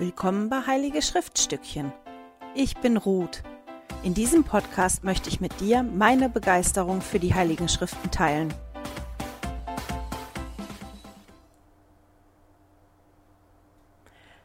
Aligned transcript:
Willkommen 0.00 0.48
bei 0.48 0.64
Heilige 0.64 1.02
Schriftstückchen. 1.02 1.92
Ich 2.54 2.76
bin 2.76 2.96
Ruth. 2.96 3.42
In 4.04 4.14
diesem 4.14 4.44
Podcast 4.44 5.02
möchte 5.02 5.28
ich 5.28 5.40
mit 5.40 5.58
dir 5.58 5.82
meine 5.82 6.28
Begeisterung 6.28 7.00
für 7.00 7.18
die 7.18 7.34
Heiligen 7.34 7.68
Schriften 7.68 8.08
teilen. 8.12 8.54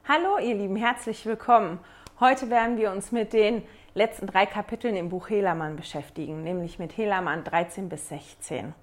Hallo 0.08 0.40
ihr 0.40 0.56
Lieben, 0.56 0.76
herzlich 0.76 1.24
willkommen. 1.28 1.78
Heute 2.20 2.50
werden 2.50 2.78
wir 2.78 2.92
uns 2.92 3.12
mit 3.12 3.32
den 3.32 3.62
letzten 3.94 4.26
drei 4.26 4.48
Kapiteln 4.48 4.96
im 4.96 5.10
Buch 5.10 5.30
Helamann 5.30 5.76
beschäftigen, 5.76 6.42
nämlich 6.42 6.80
mit 6.80 6.98
Helamann 6.98 7.44
13 7.44 7.90
bis 7.90 8.10
16. 8.10 8.74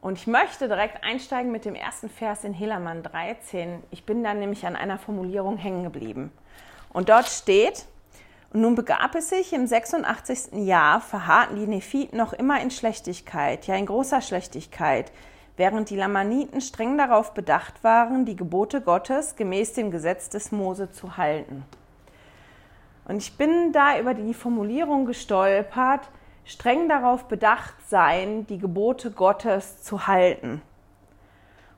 Und 0.00 0.18
ich 0.18 0.26
möchte 0.26 0.68
direkt 0.68 1.02
einsteigen 1.02 1.50
mit 1.50 1.64
dem 1.64 1.74
ersten 1.74 2.08
Vers 2.08 2.44
in 2.44 2.52
Helamann 2.52 3.02
13. 3.02 3.82
Ich 3.90 4.04
bin 4.04 4.22
dann 4.22 4.38
nämlich 4.38 4.66
an 4.66 4.76
einer 4.76 4.98
Formulierung 4.98 5.56
hängen 5.56 5.82
geblieben. 5.82 6.30
Und 6.92 7.08
dort 7.08 7.26
steht, 7.26 7.86
und 8.52 8.60
nun 8.60 8.74
begab 8.74 9.14
es 9.14 9.30
sich, 9.30 9.52
im 9.52 9.66
86. 9.66 10.64
Jahr 10.64 11.00
verharrten 11.00 11.56
die 11.56 11.66
Nephiten 11.66 12.16
noch 12.16 12.32
immer 12.32 12.60
in 12.60 12.70
Schlechtigkeit, 12.70 13.66
ja 13.66 13.74
in 13.74 13.86
großer 13.86 14.20
Schlechtigkeit, 14.20 15.12
während 15.56 15.90
die 15.90 15.96
Lamaniten 15.96 16.60
streng 16.60 16.96
darauf 16.96 17.34
bedacht 17.34 17.82
waren, 17.82 18.24
die 18.24 18.36
Gebote 18.36 18.80
Gottes 18.80 19.36
gemäß 19.36 19.72
dem 19.72 19.90
Gesetz 19.90 20.28
des 20.28 20.52
Mose 20.52 20.90
zu 20.90 21.16
halten. 21.16 21.64
Und 23.08 23.18
ich 23.18 23.36
bin 23.36 23.72
da 23.72 23.98
über 23.98 24.14
die 24.14 24.34
Formulierung 24.34 25.06
gestolpert, 25.06 26.08
streng 26.46 26.88
darauf 26.88 27.24
bedacht 27.24 27.74
sein, 27.88 28.46
die 28.46 28.58
Gebote 28.58 29.10
Gottes 29.10 29.82
zu 29.82 30.06
halten. 30.06 30.62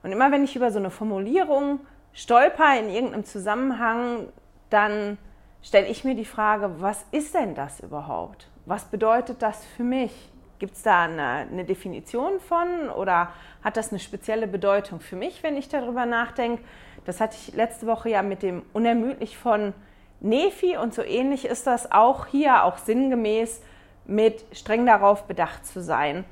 Und 0.02 0.12
immer 0.12 0.30
wenn 0.30 0.44
ich 0.44 0.54
über 0.54 0.70
so 0.70 0.78
eine 0.78 0.90
Formulierung 0.90 1.80
stolper 2.12 2.78
in 2.78 2.88
irgendeinem 2.88 3.24
Zusammenhang, 3.24 4.28
dann 4.70 5.18
stelle 5.62 5.86
ich 5.86 6.04
mir 6.04 6.14
die 6.14 6.24
Frage, 6.24 6.80
was 6.80 7.04
ist 7.10 7.34
denn 7.34 7.54
das 7.54 7.80
überhaupt? 7.80 8.48
Was 8.66 8.84
bedeutet 8.84 9.42
das 9.42 9.64
für 9.76 9.82
mich? 9.82 10.12
Gibt 10.58 10.74
es 10.74 10.82
da 10.82 11.04
eine, 11.04 11.22
eine, 11.22 11.64
Definition 11.64 12.40
von 12.40 12.90
oder 12.90 13.28
hat 13.62 13.76
das 13.76 13.90
eine 13.90 14.00
spezielle 14.00 14.48
Bedeutung 14.48 15.00
für 15.00 15.16
mich, 15.16 15.42
wenn 15.42 15.56
ich 15.56 15.68
darüber 15.68 16.04
nachdenke? 16.04 16.62
Das 17.04 17.20
hatte 17.20 17.36
ich 17.40 17.54
letzte 17.54 17.86
Woche 17.86 18.10
ja 18.10 18.22
mit 18.22 18.42
dem 18.42 18.62
Unermüdlich 18.72 19.38
von 19.38 19.72
Nephi 20.20 20.76
und 20.76 20.92
so 20.92 21.02
ähnlich 21.02 21.44
ist 21.44 21.66
das 21.66 21.92
auch 21.92 22.26
hier, 22.26 22.64
auch 22.64 22.78
sinngemäß 22.78 23.62
mit 24.08 24.44
streng 24.52 24.86
darauf 24.86 25.24
bedacht 25.24 25.64
zu 25.66 25.80
sein, 25.80 26.24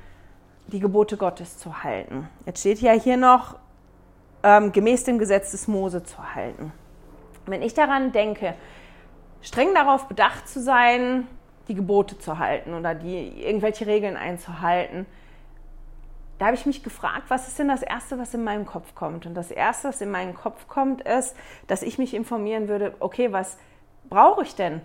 die 0.67 0.79
Gebote 0.79 1.15
Gottes 1.15 1.57
zu 1.57 1.83
halten. 1.83 2.27
Jetzt 2.45 2.59
steht 2.59 2.81
ja 2.81 2.91
hier 2.91 3.15
noch, 3.15 3.55
ähm, 4.43 4.71
gemäß 4.71 5.05
dem 5.05 5.19
Gesetz 5.19 5.51
des 5.51 5.67
Mose 5.67 6.03
zu 6.03 6.35
halten. 6.35 6.73
Wenn 7.45 7.61
ich 7.61 7.73
daran 7.73 8.11
denke, 8.11 8.55
streng 9.41 9.73
darauf 9.73 10.07
bedacht 10.07 10.49
zu 10.49 10.59
sein, 10.59 11.27
die 11.69 11.75
Gebote 11.75 12.17
zu 12.17 12.39
halten 12.39 12.73
oder 12.73 12.95
die 12.95 13.43
irgendwelche 13.43 13.87
Regeln 13.87 14.17
einzuhalten, 14.17 15.05
da 16.39 16.47
habe 16.47 16.55
ich 16.55 16.65
mich 16.65 16.83
gefragt, 16.83 17.23
was 17.29 17.47
ist 17.47 17.57
denn 17.57 17.67
das 17.67 17.81
Erste, 17.81 18.19
was 18.19 18.33
in 18.33 18.43
meinem 18.43 18.65
Kopf 18.65 18.93
kommt? 18.95 19.25
Und 19.25 19.33
das 19.33 19.49
Erste, 19.49 19.89
was 19.89 20.01
in 20.01 20.11
meinen 20.11 20.35
Kopf 20.35 20.67
kommt, 20.67 21.01
ist, 21.01 21.35
dass 21.67 21.81
ich 21.81 21.97
mich 21.97 22.13
informieren 22.13 22.67
würde, 22.67 22.93
okay, 22.99 23.31
was 23.31 23.57
brauche 24.09 24.43
ich 24.43 24.55
denn 24.55 24.81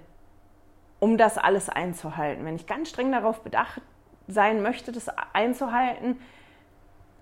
um 1.02 1.18
das 1.18 1.36
alles 1.36 1.68
einzuhalten. 1.68 2.44
Wenn 2.44 2.54
ich 2.54 2.68
ganz 2.68 2.90
streng 2.90 3.10
darauf 3.10 3.40
bedacht 3.40 3.80
sein 4.28 4.62
möchte, 4.62 4.92
das 4.92 5.08
einzuhalten, 5.32 6.16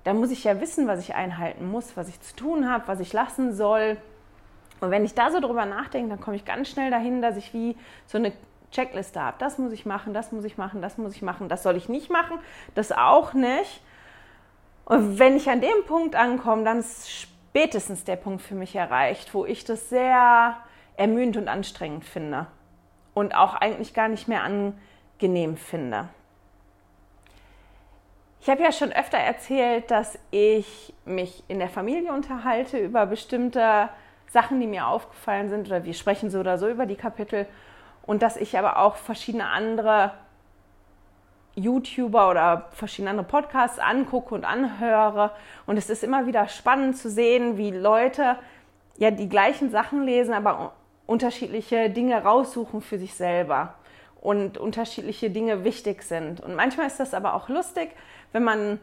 dann 0.05 0.19
muss 0.19 0.31
ich 0.31 0.45
ja 0.45 0.61
wissen, 0.61 0.87
was 0.87 1.01
ich 1.01 1.15
einhalten 1.15 1.71
muss, 1.71 1.97
was 1.97 2.11
ich 2.11 2.21
zu 2.21 2.37
tun 2.37 2.71
habe, 2.71 2.87
was 2.89 3.01
ich 3.01 3.15
lassen 3.15 3.55
soll. 3.55 3.97
Und 4.83 4.91
wenn 4.91 5.07
ich 5.07 5.15
da 5.15 5.31
so 5.31 5.41
drüber 5.41 5.65
nachdenke, 5.65 6.11
dann 6.11 6.21
komme 6.21 6.37
ich 6.37 6.45
ganz 6.45 6.69
schnell 6.69 6.91
dahin, 6.91 7.23
dass 7.23 7.39
ich 7.39 7.55
wie 7.55 7.75
so 8.05 8.19
eine 8.19 8.35
Checkliste 8.71 9.19
habe. 9.19 9.37
Das 9.39 9.57
muss 9.57 9.73
ich 9.73 9.87
machen, 9.87 10.13
das 10.13 10.31
muss 10.31 10.45
ich 10.45 10.59
machen, 10.59 10.83
das 10.83 10.99
muss 10.99 11.17
ich 11.17 11.23
machen, 11.23 11.49
das 11.49 11.63
soll 11.63 11.77
ich 11.77 11.89
nicht 11.89 12.11
machen, 12.11 12.39
das 12.75 12.93
auch 12.93 13.33
nicht. 13.33 13.81
Und 14.85 15.19
wenn 15.19 15.37
ich 15.37 15.49
an 15.49 15.63
dem 15.63 15.87
Punkt 15.87 16.17
ankomme, 16.17 16.65
dann 16.65 16.81
ist 16.81 17.11
spätestens 17.11 18.05
der 18.05 18.17
Punkt 18.17 18.43
für 18.43 18.55
mich 18.55 18.77
erreicht, 18.77 19.33
wo 19.33 19.47
ich 19.47 19.65
das 19.65 19.89
sehr 19.89 20.59
ermüdend 20.99 21.39
und 21.39 21.49
anstrengend 21.49 22.05
finde 22.05 22.47
und 23.15 23.35
auch 23.35 23.55
eigentlich 23.55 23.95
gar 23.95 24.09
nicht 24.09 24.29
mehr 24.29 24.43
angenehm 24.45 25.57
finde. 25.57 26.09
Ich 28.41 28.49
habe 28.49 28.63
ja 28.63 28.73
schon 28.73 28.93
öfter 28.93 29.19
erzählt, 29.19 29.91
dass 29.91 30.19
ich 30.31 30.95
mich 31.05 31.45
in 31.49 31.59
der 31.59 31.69
Familie 31.69 32.13
unterhalte 32.13 32.79
über 32.79 33.05
bestimmte 33.05 33.91
Sachen, 34.29 34.61
die 34.61 34.67
mir 34.67 34.87
aufgefallen 34.87 35.51
sind, 35.51 35.67
oder 35.67 35.85
wir 35.85 35.93
sprechen 35.93 36.31
so 36.31 36.41
oder 36.41 36.57
so 36.57 36.69
über 36.69 36.87
die 36.87 36.97
Kapitel, 36.97 37.47
und 38.07 38.23
dass 38.23 38.37
ich 38.37 38.59
aber 38.59 38.79
auch 38.79 38.97
verschiedene 38.97 39.47
andere 39.47 40.13
YouTuber 41.55 42.31
oder 42.31 42.69
verschiedene 42.71 43.11
andere 43.11 43.27
Podcasts 43.27 43.79
angucke 43.79 44.35
und 44.35 44.45
anhöre. 44.45 45.33
Und 45.67 45.77
es 45.77 45.91
ist 45.91 46.03
immer 46.03 46.27
wieder 46.27 46.49
spannend 46.49 46.97
zu 46.97 47.11
sehen, 47.11 47.59
wie 47.59 47.71
Leute 47.71 48.37
ja 48.97 49.11
die 49.11 49.29
gleichen 49.29 49.71
Sachen 49.71 50.05
lesen, 50.05 50.33
aber 50.33 50.73
unterschiedliche 51.11 51.91
Dinge 51.91 52.23
raussuchen 52.23 52.81
für 52.81 52.97
sich 52.97 53.15
selber 53.15 53.75
und 54.21 54.59
unterschiedliche 54.59 55.29
Dinge 55.29 55.65
wichtig 55.65 56.05
sind. 56.05 56.41
Und 56.41 56.55
manchmal 56.55 56.87
ist 56.87 57.01
das 57.01 57.15
aber 57.15 57.35
auch 57.35 57.49
lustig, 57.49 57.91
wenn 58.33 58.45
man, 58.45 58.79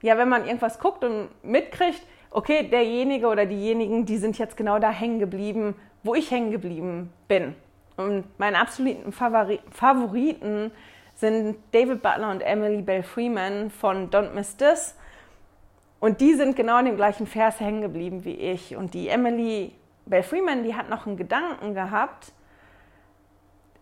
ja, 0.00 0.16
wenn 0.16 0.30
man 0.30 0.46
irgendwas 0.46 0.78
guckt 0.78 1.04
und 1.04 1.28
mitkriegt, 1.42 2.00
okay, 2.30 2.66
derjenige 2.66 3.26
oder 3.26 3.44
diejenigen, 3.44 4.06
die 4.06 4.16
sind 4.16 4.38
jetzt 4.38 4.56
genau 4.56 4.78
da 4.78 4.90
hängen 4.90 5.18
geblieben, 5.18 5.74
wo 6.02 6.14
ich 6.14 6.30
hängen 6.30 6.50
geblieben 6.50 7.12
bin. 7.28 7.54
Und 7.98 8.24
meine 8.38 8.58
absoluten 8.58 9.12
Favoriten 9.12 10.70
sind 11.14 11.56
David 11.72 12.00
Butler 12.00 12.30
und 12.30 12.40
Emily 12.40 12.80
Bell 12.80 13.02
Freeman 13.02 13.68
von 13.68 14.08
Don't 14.08 14.32
Miss 14.32 14.56
This. 14.56 14.96
Und 15.98 16.22
die 16.22 16.32
sind 16.32 16.56
genau 16.56 16.78
in 16.78 16.86
dem 16.86 16.96
gleichen 16.96 17.26
Vers 17.26 17.60
hängen 17.60 17.82
geblieben 17.82 18.24
wie 18.24 18.36
ich. 18.36 18.76
Und 18.76 18.94
die 18.94 19.08
Emily 19.08 19.74
Bell 20.10 20.22
Freeman, 20.22 20.64
die 20.64 20.74
hat 20.74 20.90
noch 20.90 21.06
einen 21.06 21.16
Gedanken 21.16 21.74
gehabt. 21.74 22.32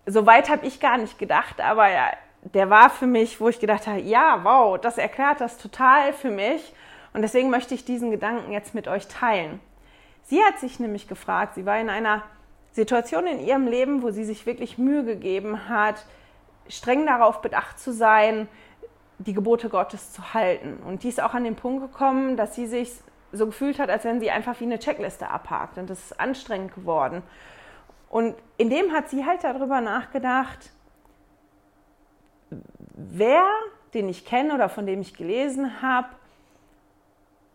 So 0.07 0.27
weit 0.27 0.49
habe 0.49 0.67
ich 0.67 0.79
gar 0.79 0.99
nicht 0.99 1.19
gedacht, 1.19 1.61
aber 1.61 1.89
ja, 1.91 2.11
der 2.43 2.71
war 2.71 2.91
für 2.91 3.07
mich, 3.07 3.41
wo 3.41 3.49
ich 3.49 3.59
gedacht 3.59 3.87
habe, 3.87 4.01
ja, 4.01 4.41
wow, 4.43 4.79
das 4.79 4.99
erklärt 4.99 5.41
das 5.41 5.59
total 5.59 6.13
für 6.13 6.31
mich. 6.31 6.73
Und 7.13 7.23
deswegen 7.23 7.51
möchte 7.51 7.75
ich 7.75 7.85
diesen 7.85 8.11
Gedanken 8.11 8.53
jetzt 8.53 8.75
mit 8.75 8.87
euch 8.87 9.09
teilen. 9.09 9.61
Sie 10.23 10.43
hat 10.45 10.59
sich 10.59 10.79
nämlich 10.79 11.09
gefragt, 11.09 11.55
sie 11.55 11.67
war 11.67 11.79
in 11.81 11.91
einer 11.91 12.23
Situation 12.73 13.27
in 13.27 13.41
ihrem 13.41 13.67
Leben, 13.67 14.03
wo 14.03 14.11
sie 14.11 14.25
sich 14.25 14.47
wirklich 14.47 14.79
Mühe 14.79 15.05
gegeben 15.05 15.69
hat, 15.69 16.05
streng 16.69 17.07
darauf 17.07 17.41
bedacht 17.41 17.81
zu 17.81 17.93
sein, 17.93 18.47
die 19.19 19.33
Gebote 19.33 19.69
Gottes 19.69 20.13
zu 20.13 20.35
halten. 20.35 20.79
Und 20.87 21.03
die 21.03 21.09
ist 21.09 21.21
auch 21.21 21.35
an 21.35 21.45
den 21.45 21.57
Punkt 21.57 21.83
gekommen, 21.83 22.37
dass 22.37 22.55
sie 22.55 22.67
sich 22.67 22.93
so 23.33 23.47
gefühlt 23.47 23.79
hat, 23.79 23.91
als 23.91 24.05
wenn 24.05 24.21
sie 24.21 24.31
einfach 24.31 24.59
wie 24.61 24.65
eine 24.65 24.79
Checkliste 24.79 25.29
abhakt. 25.29 25.79
Und 25.79 25.91
das 25.91 25.99
ist 25.99 26.21
anstrengend 26.21 26.75
geworden. 26.75 27.23
Und 28.11 28.35
in 28.57 28.71
dem 28.71 28.93
hat 28.93 29.11
sie 29.11 29.25
halt 29.27 29.45
darüber 29.45 29.81
nachgedacht, 29.81 30.71
wer, 32.95 33.45
den 33.95 34.09
ich 34.09 34.25
kenne 34.25 34.55
oder 34.55 34.69
von 34.69 34.87
dem 34.87 35.01
ich 35.01 35.15
gelesen 35.15 35.83
habe, 35.83 36.09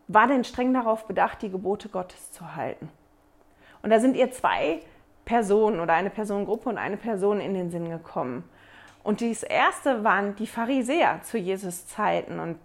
war 0.07 0.27
denn 0.27 0.43
streng 0.43 0.73
darauf 0.73 1.05
bedacht, 1.05 1.41
die 1.41 1.49
Gebote 1.49 1.89
Gottes 1.89 2.31
zu 2.31 2.55
halten. 2.55 2.89
Und 3.81 3.89
da 3.89 3.99
sind 3.99 4.15
ihr 4.15 4.31
zwei 4.31 4.81
Personen 5.25 5.79
oder 5.79 5.93
eine 5.93 6.09
Personengruppe 6.09 6.69
und 6.69 6.77
eine 6.77 6.97
Person 6.97 7.39
in 7.39 7.53
den 7.53 7.71
Sinn 7.71 7.89
gekommen. 7.89 8.43
Und 9.03 9.21
das 9.21 9.43
erste 9.43 10.03
waren 10.03 10.35
die 10.35 10.47
Pharisäer 10.47 11.21
zu 11.23 11.37
Jesus 11.37 11.87
Zeiten. 11.87 12.39
Und 12.39 12.57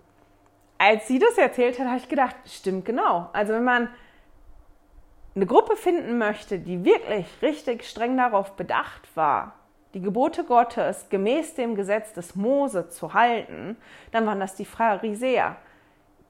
als 0.79 1.09
sie 1.09 1.19
das 1.19 1.37
erzählt 1.37 1.79
hat, 1.79 1.87
habe 1.87 1.99
ich 1.99 2.09
gedacht, 2.09 2.37
stimmt 2.47 2.85
genau. 2.85 3.29
Also 3.33 3.53
wenn 3.53 3.65
man 3.65 3.89
eine 5.35 5.47
Gruppe 5.47 5.77
finden 5.77 6.19
möchte, 6.19 6.59
die 6.59 6.85
wirklich 6.85 7.27
richtig 7.43 7.85
streng 7.85 8.17
darauf 8.17 8.53
bedacht 8.53 9.09
war, 9.15 9.55
die 9.95 10.01
Gebote 10.01 10.45
Gottes 10.45 11.09
gemäß 11.09 11.55
dem 11.55 11.75
Gesetz 11.75 12.13
des 12.13 12.37
Mose 12.37 12.89
zu 12.89 13.15
halten, 13.15 13.77
dann 14.13 14.27
waren 14.27 14.41
das 14.41 14.55
die 14.55 14.65
Pharisäer. 14.65 15.57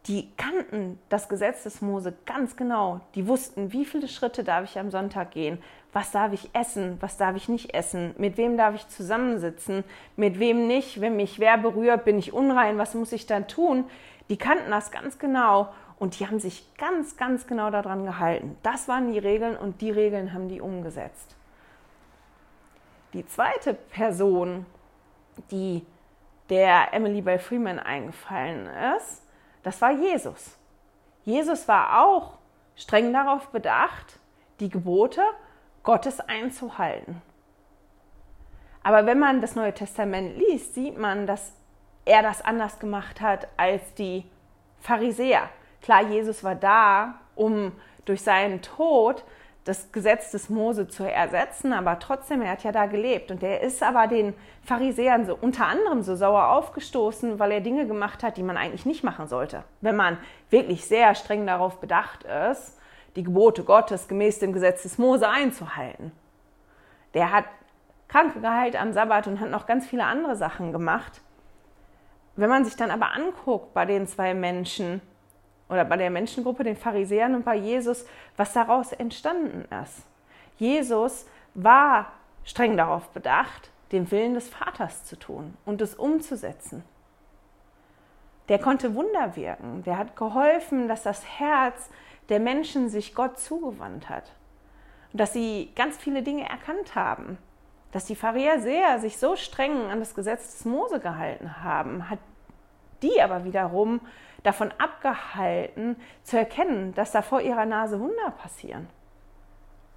Die 0.06 0.30
kannten 0.36 0.98
das 1.08 1.28
Gesetz 1.28 1.64
des 1.64 1.82
Mose 1.82 2.14
ganz 2.24 2.56
genau. 2.56 3.00
Die 3.14 3.26
wussten, 3.26 3.72
wie 3.72 3.84
viele 3.84 4.08
Schritte 4.08 4.44
darf 4.44 4.64
ich 4.64 4.78
am 4.78 4.90
Sonntag 4.90 5.32
gehen, 5.32 5.58
was 5.92 6.12
darf 6.12 6.32
ich 6.32 6.50
essen, 6.54 6.96
was 7.00 7.16
darf 7.16 7.36
ich 7.36 7.48
nicht 7.48 7.74
essen, 7.74 8.14
mit 8.16 8.36
wem 8.36 8.56
darf 8.56 8.74
ich 8.74 8.88
zusammensitzen, 8.88 9.84
mit 10.16 10.38
wem 10.38 10.66
nicht, 10.66 11.00
wenn 11.00 11.16
mich 11.16 11.40
wer 11.40 11.58
berührt, 11.58 12.04
bin 12.04 12.18
ich 12.18 12.32
unrein, 12.32 12.78
was 12.78 12.94
muss 12.94 13.12
ich 13.12 13.26
dann 13.26 13.48
tun? 13.48 13.84
Die 14.28 14.36
kannten 14.36 14.70
das 14.70 14.90
ganz 14.90 15.18
genau 15.18 15.72
und 15.98 16.18
die 16.18 16.26
haben 16.26 16.38
sich 16.38 16.74
ganz, 16.76 17.16
ganz 17.16 17.46
genau 17.46 17.70
daran 17.70 18.04
gehalten. 18.04 18.56
Das 18.62 18.88
waren 18.88 19.12
die 19.12 19.18
Regeln 19.18 19.56
und 19.56 19.80
die 19.80 19.90
Regeln 19.90 20.32
haben 20.32 20.48
die 20.48 20.60
umgesetzt. 20.60 21.36
Die 23.14 23.26
zweite 23.26 23.74
Person, 23.74 24.66
die 25.50 25.84
der 26.50 26.92
Emily 26.92 27.22
Bell 27.22 27.38
Freeman 27.38 27.78
eingefallen 27.78 28.68
ist, 28.96 29.22
das 29.62 29.80
war 29.80 29.90
Jesus. 29.90 30.56
Jesus 31.24 31.66
war 31.68 32.04
auch 32.04 32.38
streng 32.76 33.12
darauf 33.12 33.48
bedacht, 33.48 34.18
die 34.60 34.68
Gebote 34.68 35.22
Gottes 35.82 36.20
einzuhalten. 36.20 37.20
Aber 38.82 39.06
wenn 39.06 39.18
man 39.18 39.40
das 39.40 39.54
Neue 39.54 39.74
Testament 39.74 40.38
liest, 40.38 40.74
sieht 40.74 40.96
man, 40.96 41.26
dass 41.26 41.52
er 42.08 42.22
das 42.22 42.42
anders 42.42 42.78
gemacht 42.78 43.20
hat 43.20 43.46
als 43.56 43.94
die 43.94 44.24
Pharisäer. 44.80 45.48
Klar, 45.82 46.02
Jesus 46.02 46.42
war 46.42 46.54
da, 46.54 47.20
um 47.36 47.72
durch 48.04 48.22
seinen 48.22 48.62
Tod 48.62 49.24
das 49.64 49.92
Gesetz 49.92 50.30
des 50.30 50.48
Mose 50.48 50.88
zu 50.88 51.04
ersetzen, 51.04 51.74
aber 51.74 51.98
trotzdem, 51.98 52.40
er 52.40 52.52
hat 52.52 52.64
ja 52.64 52.72
da 52.72 52.86
gelebt. 52.86 53.30
Und 53.30 53.42
er 53.42 53.60
ist 53.60 53.82
aber 53.82 54.06
den 54.06 54.32
Pharisäern 54.62 55.26
so 55.26 55.36
unter 55.38 55.66
anderem 55.66 56.02
so 56.02 56.16
sauer 56.16 56.48
aufgestoßen, 56.48 57.38
weil 57.38 57.52
er 57.52 57.60
Dinge 57.60 57.86
gemacht 57.86 58.22
hat, 58.22 58.38
die 58.38 58.42
man 58.42 58.56
eigentlich 58.56 58.86
nicht 58.86 59.04
machen 59.04 59.28
sollte. 59.28 59.64
Wenn 59.82 59.94
man 59.94 60.16
wirklich 60.48 60.86
sehr 60.86 61.14
streng 61.14 61.46
darauf 61.46 61.78
bedacht 61.80 62.24
ist, 62.24 62.78
die 63.16 63.22
Gebote 63.22 63.62
Gottes 63.62 64.08
gemäß 64.08 64.38
dem 64.38 64.54
Gesetz 64.54 64.84
des 64.84 64.96
Mose 64.96 65.28
einzuhalten. 65.28 66.12
Der 67.12 67.30
hat 67.30 67.44
Kranke 68.08 68.40
geheilt 68.40 68.80
am 68.80 68.94
Sabbat 68.94 69.26
und 69.26 69.38
hat 69.40 69.50
noch 69.50 69.66
ganz 69.66 69.86
viele 69.86 70.04
andere 70.04 70.36
Sachen 70.36 70.72
gemacht. 70.72 71.20
Wenn 72.38 72.50
man 72.50 72.64
sich 72.64 72.76
dann 72.76 72.92
aber 72.92 73.12
anguckt 73.14 73.74
bei 73.74 73.84
den 73.84 74.06
zwei 74.06 74.32
Menschen, 74.32 75.00
oder 75.68 75.84
bei 75.84 75.96
der 75.96 76.08
Menschengruppe, 76.08 76.62
den 76.62 76.76
Pharisäern 76.76 77.34
und 77.34 77.44
bei 77.44 77.56
Jesus, 77.56 78.06
was 78.36 78.52
daraus 78.52 78.92
entstanden 78.92 79.64
ist. 79.82 80.06
Jesus 80.56 81.26
war 81.54 82.12
streng 82.44 82.76
darauf 82.76 83.08
bedacht, 83.08 83.70
den 83.90 84.10
Willen 84.12 84.34
des 84.34 84.48
Vaters 84.48 85.04
zu 85.04 85.18
tun 85.18 85.56
und 85.64 85.82
es 85.82 85.96
umzusetzen. 85.96 86.84
Der 88.48 88.60
konnte 88.60 88.94
Wunder 88.94 89.34
wirken. 89.34 89.82
Der 89.82 89.98
hat 89.98 90.14
geholfen, 90.14 90.86
dass 90.86 91.02
das 91.02 91.24
Herz 91.40 91.90
der 92.28 92.38
Menschen 92.38 92.88
sich 92.88 93.16
Gott 93.16 93.38
zugewandt 93.38 94.08
hat. 94.08 94.32
Und 95.12 95.20
dass 95.20 95.32
sie 95.32 95.72
ganz 95.74 95.96
viele 95.96 96.22
Dinge 96.22 96.48
erkannt 96.48 96.94
haben. 96.94 97.36
Dass 97.92 98.04
die 98.04 98.16
Pharisäer 98.16 99.00
sich 99.00 99.18
so 99.18 99.36
streng 99.36 99.90
an 99.90 99.98
das 99.98 100.14
Gesetz 100.14 100.52
des 100.52 100.64
Mose 100.64 101.00
gehalten 101.00 101.62
haben, 101.62 102.08
hat 102.08 102.18
die 103.02 103.20
aber 103.20 103.44
wiederum 103.44 104.00
davon 104.42 104.72
abgehalten, 104.78 105.96
zu 106.22 106.38
erkennen, 106.38 106.94
dass 106.94 107.12
da 107.12 107.22
vor 107.22 107.40
ihrer 107.40 107.66
Nase 107.66 108.00
Wunder 108.00 108.30
passieren. 108.38 108.88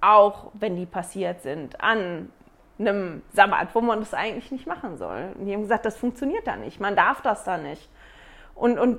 Auch 0.00 0.50
wenn 0.54 0.76
die 0.76 0.86
passiert 0.86 1.42
sind 1.42 1.80
an 1.80 2.30
einem 2.78 3.22
Sabbat, 3.32 3.74
wo 3.74 3.80
man 3.80 4.00
das 4.00 4.14
eigentlich 4.14 4.50
nicht 4.50 4.66
machen 4.66 4.96
soll. 4.96 5.34
Und 5.38 5.46
die 5.46 5.52
haben 5.52 5.62
gesagt, 5.62 5.86
das 5.86 5.96
funktioniert 5.96 6.46
da 6.46 6.56
nicht, 6.56 6.80
man 6.80 6.96
darf 6.96 7.22
das 7.22 7.44
da 7.44 7.58
nicht. 7.58 7.88
Und, 8.54 8.78
und 8.78 8.98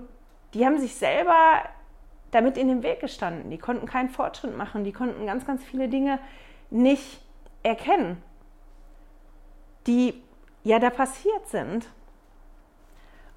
die 0.53 0.65
haben 0.65 0.77
sich 0.77 0.95
selber 0.95 1.63
damit 2.31 2.57
in 2.57 2.67
den 2.67 2.83
Weg 2.83 2.99
gestanden. 2.99 3.49
Die 3.49 3.57
konnten 3.57 3.85
keinen 3.85 4.09
Fortschritt 4.09 4.57
machen, 4.57 4.83
die 4.83 4.93
konnten 4.93 5.25
ganz, 5.25 5.45
ganz 5.45 5.63
viele 5.63 5.89
Dinge 5.89 6.19
nicht 6.69 7.21
erkennen, 7.61 8.21
die 9.87 10.23
ja 10.63 10.79
da 10.79 10.89
passiert 10.89 11.47
sind. 11.47 11.87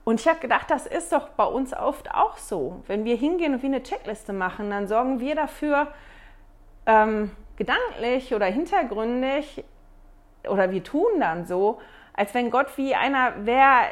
Und 0.07 0.21
ich 0.21 0.29
habe 0.29 0.39
gedacht, 0.39 0.71
das 0.71 0.87
ist 0.87 1.11
doch 1.11 1.31
bei 1.31 1.43
uns 1.43 1.75
oft 1.75 2.15
auch 2.15 2.37
so. 2.37 2.81
Wenn 2.87 3.05
wir 3.05 3.17
hingehen 3.17 3.55
und 3.55 3.63
wie 3.65 3.67
eine 3.67 3.83
Checkliste 3.83 4.33
machen, 4.33 4.71
dann 4.71 4.87
sorgen 4.87 5.19
wir 5.19 5.35
dafür, 5.35 5.89
ähm, 6.87 7.33
gedanklich 7.57 8.33
oder 8.33 8.47
hintergründig, 8.47 9.65
oder 10.49 10.71
wir 10.71 10.85
tun 10.85 11.19
dann 11.19 11.45
so, 11.45 11.81
als 12.13 12.33
wenn 12.35 12.53
Gott 12.53 12.79
wie 12.79 12.95
einer 12.95 13.47
wäre, 13.47 13.89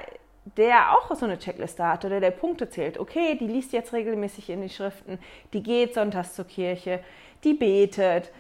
der 0.57 0.93
auch 0.93 1.13
so 1.17 1.25
eine 1.25 1.37
Checkliste 1.37 1.85
hat 1.85 2.05
oder 2.05 2.21
der 2.21 2.31
Punkte 2.31 2.71
zählt. 2.71 2.97
Okay, 2.97 3.37
die 3.37 3.49
liest 3.49 3.73
jetzt 3.73 3.93
regelmäßig 3.93 4.51
in 4.51 4.63
die 4.63 4.69
Schriften, 4.69 5.19
die 5.53 5.65
geht 5.65 5.95
sonntags 5.95 6.35
zur 6.35 6.45
Kirche, 6.45 7.01
die 7.43 7.55
betet. 7.55 8.31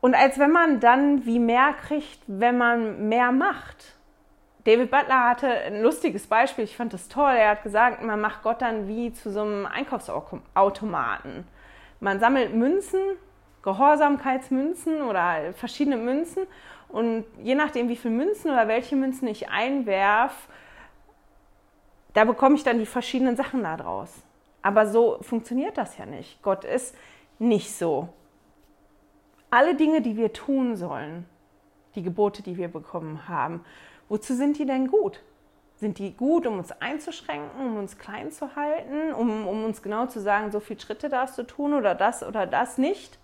Und 0.00 0.14
als 0.14 0.38
wenn 0.38 0.50
man 0.50 0.80
dann 0.80 1.26
wie 1.26 1.40
mehr 1.40 1.74
kriegt, 1.74 2.20
wenn 2.26 2.56
man 2.56 3.06
mehr 3.10 3.32
macht. 3.32 3.93
David 4.64 4.90
Butler 4.90 5.28
hatte 5.28 5.46
ein 5.48 5.82
lustiges 5.82 6.26
Beispiel, 6.26 6.64
ich 6.64 6.76
fand 6.76 6.94
das 6.94 7.08
toll. 7.08 7.34
Er 7.34 7.50
hat 7.50 7.62
gesagt, 7.62 8.02
man 8.02 8.20
macht 8.20 8.42
Gott 8.42 8.62
dann 8.62 8.88
wie 8.88 9.12
zu 9.12 9.30
so 9.30 9.42
einem 9.42 9.66
Einkaufsautomaten. 9.66 11.46
Man 12.00 12.18
sammelt 12.18 12.54
Münzen, 12.54 13.00
Gehorsamkeitsmünzen 13.62 15.02
oder 15.02 15.52
verschiedene 15.52 15.98
Münzen 15.98 16.46
und 16.88 17.24
je 17.42 17.54
nachdem, 17.54 17.88
wie 17.88 17.96
viele 17.96 18.14
Münzen 18.14 18.50
oder 18.50 18.68
welche 18.68 18.96
Münzen 18.96 19.28
ich 19.28 19.50
einwerf, 19.50 20.48
da 22.14 22.24
bekomme 22.24 22.54
ich 22.54 22.62
dann 22.62 22.78
die 22.78 22.86
verschiedenen 22.86 23.36
Sachen 23.36 23.62
da 23.62 23.76
draus. 23.76 24.22
Aber 24.62 24.86
so 24.86 25.18
funktioniert 25.20 25.76
das 25.76 25.98
ja 25.98 26.06
nicht. 26.06 26.42
Gott 26.42 26.64
ist 26.64 26.96
nicht 27.38 27.74
so. 27.74 28.08
Alle 29.50 29.74
Dinge, 29.74 30.00
die 30.00 30.16
wir 30.16 30.32
tun 30.32 30.76
sollen, 30.76 31.26
die 31.94 32.02
Gebote, 32.02 32.42
die 32.42 32.56
wir 32.56 32.68
bekommen 32.68 33.28
haben, 33.28 33.64
Wozu 34.08 34.34
sind 34.34 34.58
die 34.58 34.66
denn 34.66 34.88
gut? 34.88 35.22
Sind 35.76 35.98
die 35.98 36.14
gut, 36.14 36.46
um 36.46 36.58
uns 36.58 36.72
einzuschränken, 36.72 37.60
um 37.60 37.76
uns 37.76 37.98
klein 37.98 38.30
zu 38.30 38.54
halten, 38.56 39.12
um, 39.12 39.46
um 39.46 39.64
uns 39.64 39.82
genau 39.82 40.06
zu 40.06 40.20
sagen, 40.20 40.52
so 40.52 40.60
viele 40.60 40.80
Schritte 40.80 41.08
darfst 41.08 41.36
du 41.36 41.42
tun 41.42 41.74
oder 41.74 41.94
das 41.94 42.22
oder 42.22 42.46
das 42.46 42.78
nicht? 42.78 43.18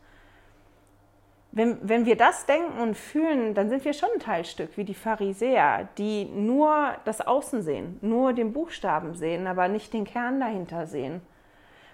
Wenn, 1.52 1.78
wenn 1.88 2.06
wir 2.06 2.16
das 2.16 2.46
denken 2.46 2.80
und 2.80 2.96
fühlen, 2.96 3.54
dann 3.54 3.68
sind 3.70 3.84
wir 3.84 3.92
schon 3.92 4.08
ein 4.14 4.20
Teilstück 4.20 4.76
wie 4.76 4.84
die 4.84 4.94
Pharisäer, 4.94 5.88
die 5.98 6.26
nur 6.26 6.94
das 7.04 7.20
Außen 7.20 7.62
sehen, 7.62 7.98
nur 8.02 8.32
den 8.32 8.52
Buchstaben 8.52 9.14
sehen, 9.14 9.48
aber 9.48 9.66
nicht 9.66 9.92
den 9.92 10.04
Kern 10.04 10.38
dahinter 10.38 10.86
sehen. 10.86 11.22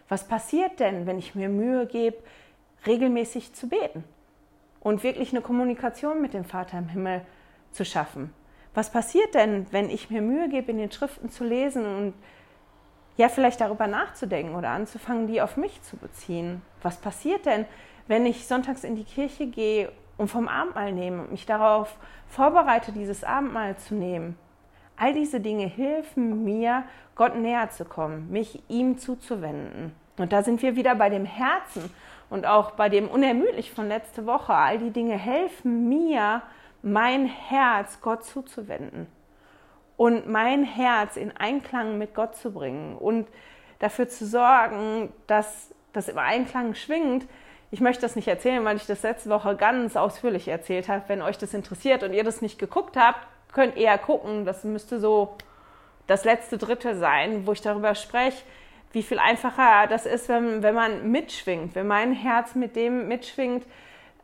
Was 0.09 0.29
passiert 0.29 0.79
denn, 0.79 1.07
wenn 1.07 1.19
ich 1.19 1.35
mir 1.35 1.49
Mühe 1.49 1.87
gebe, 1.87 2.19
regelmäßig 2.87 3.55
zu 3.55 3.69
beten 3.69 4.05
und 4.81 5.03
wirklich 5.03 5.33
eine 5.33 5.41
Kommunikation 5.41 6.21
mit 6.21 6.35
dem 6.35 6.45
Vater 6.45 6.79
im 6.79 6.89
Himmel 6.89 7.23
zu 7.73 7.85
schaffen? 7.85 8.33
Was 8.77 8.91
passiert 8.91 9.35
denn, 9.35 9.67
wenn 9.71 9.89
ich 9.89 10.11
mir 10.11 10.21
Mühe 10.21 10.51
gebe, 10.51 10.71
in 10.71 10.77
den 10.77 10.93
Schriften 10.93 11.31
zu 11.31 11.45
lesen 11.45 11.85
und 11.87 12.15
ja, 13.17 13.31
vielleicht 13.31 13.63
darüber 13.63 13.87
nachzudenken 13.87 14.55
oder 14.55 14.69
anzufangen, 14.69 15.27
die 15.27 15.41
auf 15.41 15.57
mich 15.57 15.81
zu 15.81 15.97
beziehen? 15.97 16.61
Was 16.83 16.99
passiert 16.99 17.47
denn, 17.47 17.65
wenn 18.07 18.27
ich 18.27 18.47
sonntags 18.47 18.85
in 18.85 18.95
die 18.95 19.05
Kirche 19.05 19.47
gehe 19.47 19.91
und 20.19 20.29
vom 20.29 20.47
Abendmahl 20.47 20.93
nehme 20.93 21.23
und 21.23 21.31
mich 21.31 21.47
darauf 21.47 21.97
vorbereite, 22.29 22.93
dieses 22.93 23.25
Abendmahl 23.25 23.79
zu 23.79 23.95
nehmen? 23.95 24.37
All 24.99 25.15
diese 25.15 25.41
Dinge 25.41 25.67
helfen 25.67 26.45
mir, 26.45 26.85
Gott 27.15 27.35
näher 27.35 27.71
zu 27.71 27.87
kommen, 27.87 28.31
mich 28.31 28.63
ihm 28.69 28.99
zuzuwenden. 28.99 29.95
Und 30.19 30.35
da 30.35 30.43
sind 30.43 30.61
wir 30.61 30.77
wieder 30.77 30.95
bei 30.95 31.09
dem 31.09 31.25
Herzen 31.25 31.91
und 32.29 32.47
auch 32.47 32.73
bei 32.73 32.91
dem 32.91 33.09
Unermüdlich 33.09 33.73
von 33.73 33.89
letzte 33.89 34.27
Woche. 34.27 34.53
All 34.53 34.79
die 34.79 34.91
Dinge 34.91 35.17
helfen 35.17 35.89
mir, 35.89 36.43
mein 36.83 37.27
Herz 37.27 38.01
Gott 38.01 38.25
zuzuwenden 38.25 39.07
und 39.97 40.29
mein 40.29 40.65
Herz 40.65 41.17
in 41.17 41.37
Einklang 41.37 41.99
mit 41.99 42.15
Gott 42.15 42.37
zu 42.37 42.53
bringen 42.53 42.97
und 42.97 43.27
dafür 43.79 44.09
zu 44.09 44.27
sorgen, 44.27 45.13
dass 45.27 45.75
das 45.93 46.09
im 46.09 46.19
Einklang 46.19 46.75
schwingt. 46.75 47.27
Ich 47.71 47.81
möchte 47.81 48.03
das 48.03 48.17
nicht 48.17 48.29
erzählen, 48.29 48.65
weil 48.65 48.77
ich 48.77 48.87
das 48.87 49.03
letzte 49.03 49.31
Woche 49.31 49.57
ganz 49.57 49.97
ausführlich 49.97 50.49
erzählt 50.49 50.89
habe. 50.89 51.05
Wenn 51.09 51.23
euch 51.23 51.39
das 51.39 51.55
interessiert 51.55 52.03
und 52.03 52.13
ihr 52.13 52.25
das 52.25 52.43
nicht 52.43 52.59
geguckt 52.59 52.97
habt, 52.97 53.19
könnt 53.53 53.77
ihr 53.77 53.85
ja 53.85 53.99
gucken. 53.99 54.45
Das 54.45 54.65
müsste 54.65 55.01
so 55.01 55.37
das 56.07 56.25
letzte 56.25 56.59
Drittel 56.59 56.97
sein, 56.97 57.47
wo 57.47 57.53
ich 57.53 57.63
darüber 57.63 57.95
spreche, 57.95 58.43
wie 58.93 59.03
viel 59.03 59.19
einfacher 59.19 59.87
das 59.89 60.07
ist, 60.07 60.29
wenn, 60.29 60.63
wenn 60.63 60.75
man 60.75 61.11
mitschwingt, 61.11 61.75
wenn 61.75 61.87
mein 61.87 62.13
Herz 62.13 62.55
mit 62.55 62.77
dem 62.77 63.09
mitschwingt, 63.09 63.67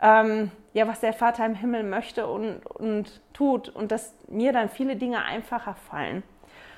ähm, 0.00 0.50
ja, 0.74 0.88
was 0.88 1.00
der 1.00 1.12
Vater 1.12 1.44
im 1.44 1.54
Himmel 1.54 1.82
möchte 1.82 2.26
und, 2.26 2.64
und 2.66 3.20
tut 3.34 3.68
und 3.68 3.92
dass 3.92 4.14
mir 4.28 4.52
dann 4.52 4.68
viele 4.68 4.96
Dinge 4.96 5.24
einfacher 5.24 5.74
fallen. 5.74 6.22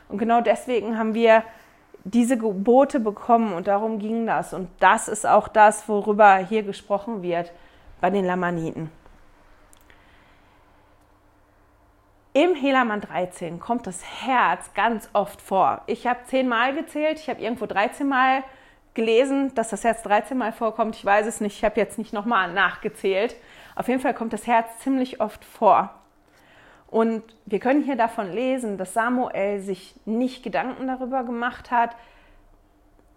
Und 0.08 0.18
genau 0.18 0.40
deswegen 0.40 0.98
haben 0.98 1.14
wir 1.14 1.44
diese 2.04 2.36
Gebote 2.36 3.00
bekommen 3.00 3.54
und 3.54 3.66
darum 3.66 3.98
ging 3.98 4.26
das. 4.26 4.52
Und 4.52 4.68
das 4.80 5.08
ist 5.08 5.26
auch 5.26 5.48
das, 5.48 5.88
worüber 5.88 6.36
hier 6.36 6.62
gesprochen 6.62 7.22
wird 7.22 7.52
bei 8.00 8.10
den 8.10 8.24
Lamaniten. 8.24 8.90
Im 12.34 12.56
Helaman 12.56 13.00
13 13.00 13.60
kommt 13.60 13.86
das 13.86 14.02
Herz 14.04 14.74
ganz 14.74 15.08
oft 15.12 15.40
vor. 15.40 15.82
Ich 15.86 16.06
habe 16.06 16.18
zehnmal 16.26 16.74
gezählt, 16.74 17.20
ich 17.20 17.28
habe 17.28 17.40
irgendwo 17.40 17.66
13 17.66 18.08
Mal 18.08 18.42
gelesen, 18.92 19.54
dass 19.54 19.68
das 19.68 19.84
Herz 19.84 20.02
13 20.02 20.36
Mal 20.36 20.52
vorkommt. 20.52 20.96
Ich 20.96 21.04
weiß 21.04 21.26
es 21.26 21.40
nicht, 21.40 21.56
ich 21.56 21.64
habe 21.64 21.80
jetzt 21.80 21.96
nicht 21.96 22.12
nochmal 22.12 22.52
nachgezählt. 22.52 23.36
Auf 23.74 23.88
jeden 23.88 24.00
Fall 24.00 24.14
kommt 24.14 24.32
das 24.32 24.46
Herz 24.46 24.78
ziemlich 24.78 25.20
oft 25.20 25.44
vor. 25.44 25.94
Und 26.86 27.22
wir 27.44 27.58
können 27.58 27.82
hier 27.82 27.96
davon 27.96 28.30
lesen, 28.32 28.78
dass 28.78 28.94
Samuel 28.94 29.60
sich 29.60 29.94
nicht 30.04 30.42
Gedanken 30.44 30.86
darüber 30.86 31.24
gemacht 31.24 31.70
hat, 31.70 31.96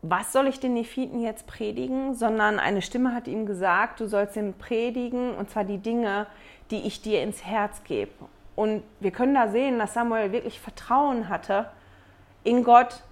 was 0.01 0.31
soll 0.31 0.47
ich 0.47 0.59
den 0.59 0.73
Nephiten 0.73 1.19
jetzt 1.19 1.47
predigen, 1.47 2.13
sondern 2.13 2.59
eine 2.59 2.81
Stimme 2.81 3.13
hat 3.13 3.27
ihm 3.27 3.45
gesagt, 3.45 3.99
du 3.99 4.07
sollst 4.07 4.35
ihm 4.35 4.53
predigen, 4.53 5.33
und 5.35 5.49
zwar 5.49 5.63
die 5.63 5.79
Dinge, 5.79 6.27
die 6.71 6.87
ich 6.87 7.01
dir 7.01 7.21
ins 7.21 7.45
Herz 7.45 7.83
gebe. 7.83 8.11
Und 8.55 8.83
wir 8.99 9.11
können 9.11 9.35
da 9.35 9.49
sehen, 9.49 9.77
dass 9.79 9.93
Samuel 9.93 10.31
wirklich 10.31 10.59
Vertrauen 10.59 11.29
hatte 11.29 11.69
in 12.43 12.63
Gott, 12.63 13.03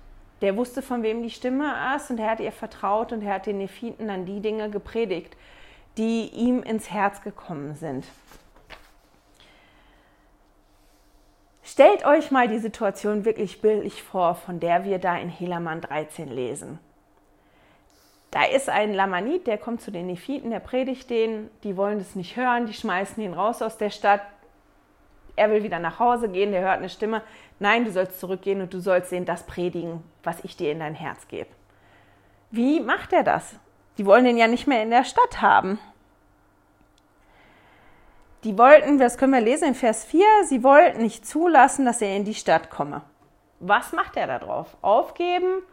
der 0.42 0.58
wusste, 0.58 0.82
von 0.82 1.04
wem 1.04 1.22
die 1.22 1.30
Stimme 1.30 1.74
ist 1.96 2.10
und 2.10 2.20
er 2.20 2.32
hat 2.32 2.40
ihr 2.40 2.52
vertraut 2.52 3.12
und 3.12 3.22
er 3.22 3.36
hat 3.36 3.46
den 3.46 3.60
Nephiten 3.60 4.08
dann 4.08 4.26
die 4.26 4.42
Dinge 4.42 4.70
gepredigt, 4.70 5.36
die 5.98 6.30
ihm 6.34 6.64
ins 6.64 6.92
Herz 6.92 7.22
gekommen 7.22 7.76
sind. 7.76 8.06
Stellt 11.64 12.06
euch 12.06 12.32
mal 12.32 12.48
die 12.48 12.60
Situation 12.60 13.26
wirklich 13.26 13.60
bildlich 13.60 14.04
vor, 14.04 14.36
von 14.36 14.60
der 14.60 14.86
wir 14.86 15.00
da 15.00 15.18
in 15.18 15.30
Helaman 15.30 15.82
13 15.82 16.30
lesen. 16.30 16.80
Da 18.32 18.44
ist 18.44 18.70
ein 18.70 18.94
Lamanit, 18.94 19.48
der 19.48 19.58
kommt 19.58 19.82
zu 19.82 19.92
den 19.92 20.08
Nephiten, 20.08 20.52
der 20.52 20.60
predigt 20.60 21.10
denen, 21.10 21.50
die 21.64 21.76
wollen 21.76 22.00
es 22.00 22.16
nicht 22.16 22.36
hören, 22.36 22.66
die 22.66 22.74
schmeißen 22.74 23.24
ihn 23.24 23.34
raus 23.34 23.62
aus 23.62 23.78
der 23.78 23.90
Stadt. 23.90 24.22
Er 25.36 25.50
will 25.50 25.64
wieder 25.64 25.80
nach 25.80 26.00
Hause 26.00 26.30
gehen, 26.30 26.52
der 26.52 26.62
hört 26.62 26.78
eine 26.78 26.90
Stimme. 26.90 27.22
Nein, 27.60 27.86
du 27.86 27.92
sollst 27.92 28.20
zurückgehen 28.20 28.62
und 28.62 28.74
du 28.74 28.80
sollst 28.80 29.12
denen 29.12 29.26
das 29.26 29.44
predigen, 29.44 30.04
was 30.24 30.44
ich 30.44 30.56
dir 30.56 30.72
in 30.72 30.80
dein 30.80 30.96
Herz 30.96 31.28
gebe. 31.28 31.50
Wie 32.52 32.80
macht 32.80 33.12
er 33.12 33.24
das? 33.24 33.56
Die 33.98 34.06
wollen 34.06 34.26
den 34.26 34.38
ja 34.38 34.48
nicht 34.48 34.68
mehr 34.68 34.84
in 34.84 34.90
der 34.90 35.04
Stadt 35.04 35.42
haben. 35.42 35.80
Die 38.44 38.58
wollten, 38.58 39.00
das 39.00 39.18
können 39.18 39.34
wir 39.34 39.42
lesen 39.42 39.70
in 39.70 39.76
Vers 39.76 40.06
4, 40.06 40.24
sie 40.44 40.64
wollten 40.64 41.02
nicht 41.02 41.26
zulassen, 41.26 41.86
dass 41.86 42.02
er 42.02 42.16
in 42.16 42.26
die 42.26 42.36
Stadt 42.36 42.70
komme. 42.70 43.02
Was 43.60 43.92
macht 43.92 44.18
er 44.18 44.28
da 44.28 44.38
drauf? 44.38 44.78
Aufgeben? 44.82 45.64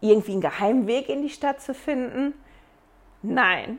Irgendwie 0.00 0.32
einen 0.32 0.40
geheimen 0.40 0.86
Weg 0.88 1.08
in 1.08 1.22
die 1.22 1.30
Stadt 1.30 1.60
zu 1.60 1.74
finden? 1.74 2.34
Nein, 3.22 3.78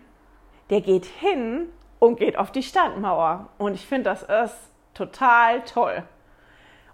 der 0.70 0.80
geht 0.80 1.06
hin 1.06 1.68
und 2.00 2.18
geht 2.18 2.38
auf 2.38 2.52
die 2.52 2.64
Stadtmauer. 2.64 3.50
Und 3.58 3.74
ich 3.74 3.86
finde, 3.86 4.04
das 4.06 4.24
ist 4.24 4.72
total 4.94 5.62
toll. 5.66 6.04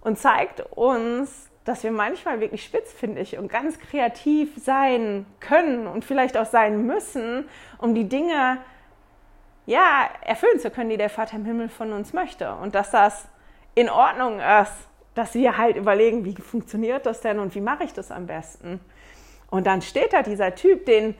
Und 0.02 0.18
zeigt 0.18 0.62
uns, 0.72 1.49
dass 1.66 1.84
wir 1.84 1.92
manchmal 1.92 2.40
wirklich 2.40 2.64
spitzfindig 2.64 3.38
und 3.38 3.50
ganz 3.50 3.80
kreativ 3.80 4.52
sein 4.58 5.26
können 5.40 5.88
und 5.88 6.06
vielleicht 6.06 6.38
auch 6.38 6.46
sein 6.46 6.86
müssen, 6.86 7.48
um 7.78 7.94
die 7.94 8.10
Dinge 8.10 8.58
ja, 9.66 10.10
erfüllen 10.26 10.60
zu 10.60 10.72
können, 10.72 10.90
die 10.90 10.98
der 10.98 11.10
Vater 11.12 11.36
im 11.36 11.46
Himmel 11.46 11.70
von 11.70 11.94
uns 11.94 12.12
möchte. 12.12 12.56
Und 12.56 12.74
dass 12.74 12.90
das 12.90 13.28
in 13.76 13.90
Ordnung 13.90 14.40
ist, 14.40 14.74
dass 15.14 15.36
wir 15.36 15.58
halt 15.58 15.76
überlegen, 15.76 16.26
wie 16.26 16.36
funktioniert 16.36 17.06
das 17.06 17.22
denn 17.22 17.40
und 17.40 17.54
wie 17.54 17.62
mache 17.62 17.84
ich 17.84 17.94
das 17.94 18.10
am 18.10 18.26
besten. 18.26 18.80
Und 19.50 19.68
dann 19.68 19.82
steht 19.82 20.14
da 20.14 20.24
dieser 20.24 20.56
Typ, 20.56 20.86
den, 20.86 21.16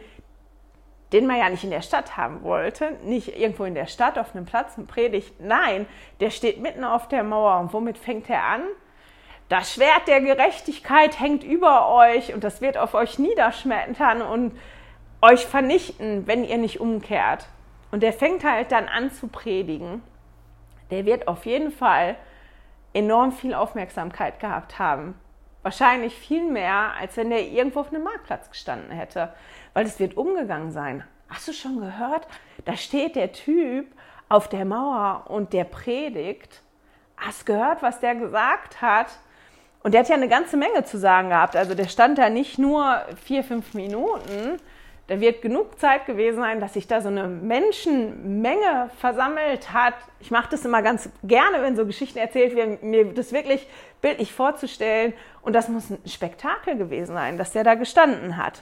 den 1.12 1.28
man 1.28 1.38
ja 1.38 1.50
nicht 1.50 1.64
in 1.64 1.70
der 1.70 1.82
Stadt 1.82 2.18
haben 2.18 2.44
wollte, 2.44 2.92
nicht 3.04 3.38
irgendwo 3.40 3.66
in 3.66 3.76
der 3.76 3.88
Stadt 3.88 4.18
auf 4.18 4.36
einem 4.36 4.46
Platz 4.46 4.78
und 4.78 4.88
predigt. 4.88 5.40
Nein, 5.40 5.86
der 6.20 6.30
steht 6.30 6.60
mitten 6.62 6.84
auf 6.84 7.08
der 7.08 7.24
Mauer. 7.24 7.60
Und 7.60 7.74
womit 7.74 7.98
fängt 7.98 8.30
er 8.30 8.44
an? 8.44 8.62
Das 9.50 9.74
Schwert 9.74 10.08
der 10.08 10.22
Gerechtigkeit 10.22 11.20
hängt 11.20 11.44
über 11.44 11.90
euch 11.90 12.36
und 12.36 12.44
das 12.44 12.62
wird 12.62 12.78
auf 12.78 12.94
euch 12.94 13.18
niederschmettern 13.18 14.22
und 14.22 14.56
euch 15.22 15.48
vernichten, 15.48 16.28
wenn 16.28 16.44
ihr 16.44 16.58
nicht 16.58 16.80
umkehrt. 16.80 17.48
Und 17.92 18.04
der 18.04 18.14
fängt 18.14 18.44
halt 18.44 18.72
dann 18.72 18.88
an 18.88 19.12
zu 19.12 19.28
predigen. 19.28 20.04
Der 20.92 21.06
wird 21.06 21.28
auf 21.28 21.48
jeden 21.48 21.72
Fall 21.72 22.16
enorm 22.94 23.32
viel 23.32 23.56
Aufmerksamkeit 23.56 24.40
gehabt 24.40 24.78
haben. 24.78 25.20
Wahrscheinlich 25.64 26.14
viel 26.14 26.50
mehr, 26.50 26.94
als 27.00 27.18
wenn 27.18 27.32
der 27.32 27.48
irgendwo 27.48 27.80
auf 27.80 27.90
einem 27.90 28.04
Marktplatz 28.04 28.52
gestanden 28.52 28.92
hätte. 28.92 29.34
Weil 29.74 29.88
es 29.88 30.00
wird 30.00 30.16
umgegangen 30.16 30.72
sein. 30.72 31.04
Hast 31.28 31.48
du 31.48 31.54
schon 31.54 31.80
gehört? 31.80 32.28
Da 32.66 32.78
steht 32.78 33.16
der 33.16 33.32
Typ 33.32 33.88
auf 34.30 34.48
der 34.48 34.66
Mauer 34.66 35.26
und 35.28 35.54
der 35.54 35.64
predigt. 35.64 36.62
Hast 37.18 37.48
gehört, 37.48 37.82
was 37.82 38.00
der 38.00 38.14
gesagt 38.14 38.82
hat? 38.82 39.08
Und 39.82 39.94
der 39.94 40.02
hat 40.02 40.10
ja 40.10 40.16
eine 40.16 40.28
ganze 40.28 40.58
Menge 40.58 40.84
zu 40.84 40.98
sagen 40.98 41.30
gehabt. 41.30 41.56
Also 41.56 41.74
der 41.74 41.88
stand 41.88 42.18
da 42.18 42.30
nicht 42.30 42.60
nur 42.60 43.02
vier, 43.24 43.44
fünf 43.44 43.74
Minuten. 43.74 44.60
Da 45.08 45.20
wird 45.20 45.42
genug 45.42 45.80
Zeit 45.80 46.06
gewesen 46.06 46.38
sein, 46.38 46.60
dass 46.60 46.74
sich 46.74 46.86
da 46.86 47.02
so 47.02 47.08
eine 47.08 47.28
Menschenmenge 47.28 48.92
versammelt 49.00 49.74
hat. 49.74 49.96
Ich 50.20 50.30
mache 50.30 50.50
das 50.52 50.66
immer 50.66 50.84
ganz 50.84 51.10
gerne, 51.24 51.64
wenn 51.64 51.76
so 51.76 51.86
Geschichten 51.86 52.20
erzählt 52.20 52.56
werden, 52.56 52.78
mir 52.82 53.06
das 53.06 53.32
wirklich 53.32 53.68
bildlich 54.02 54.34
vorzustellen. 54.34 55.14
Und 55.42 55.54
das 55.54 55.68
muss 55.68 55.90
ein 55.90 55.98
Spektakel 56.06 56.78
gewesen 56.78 57.16
sein, 57.16 57.38
dass 57.40 57.54
der 57.54 57.64
da 57.64 57.74
gestanden 57.74 58.38
hat. 58.38 58.62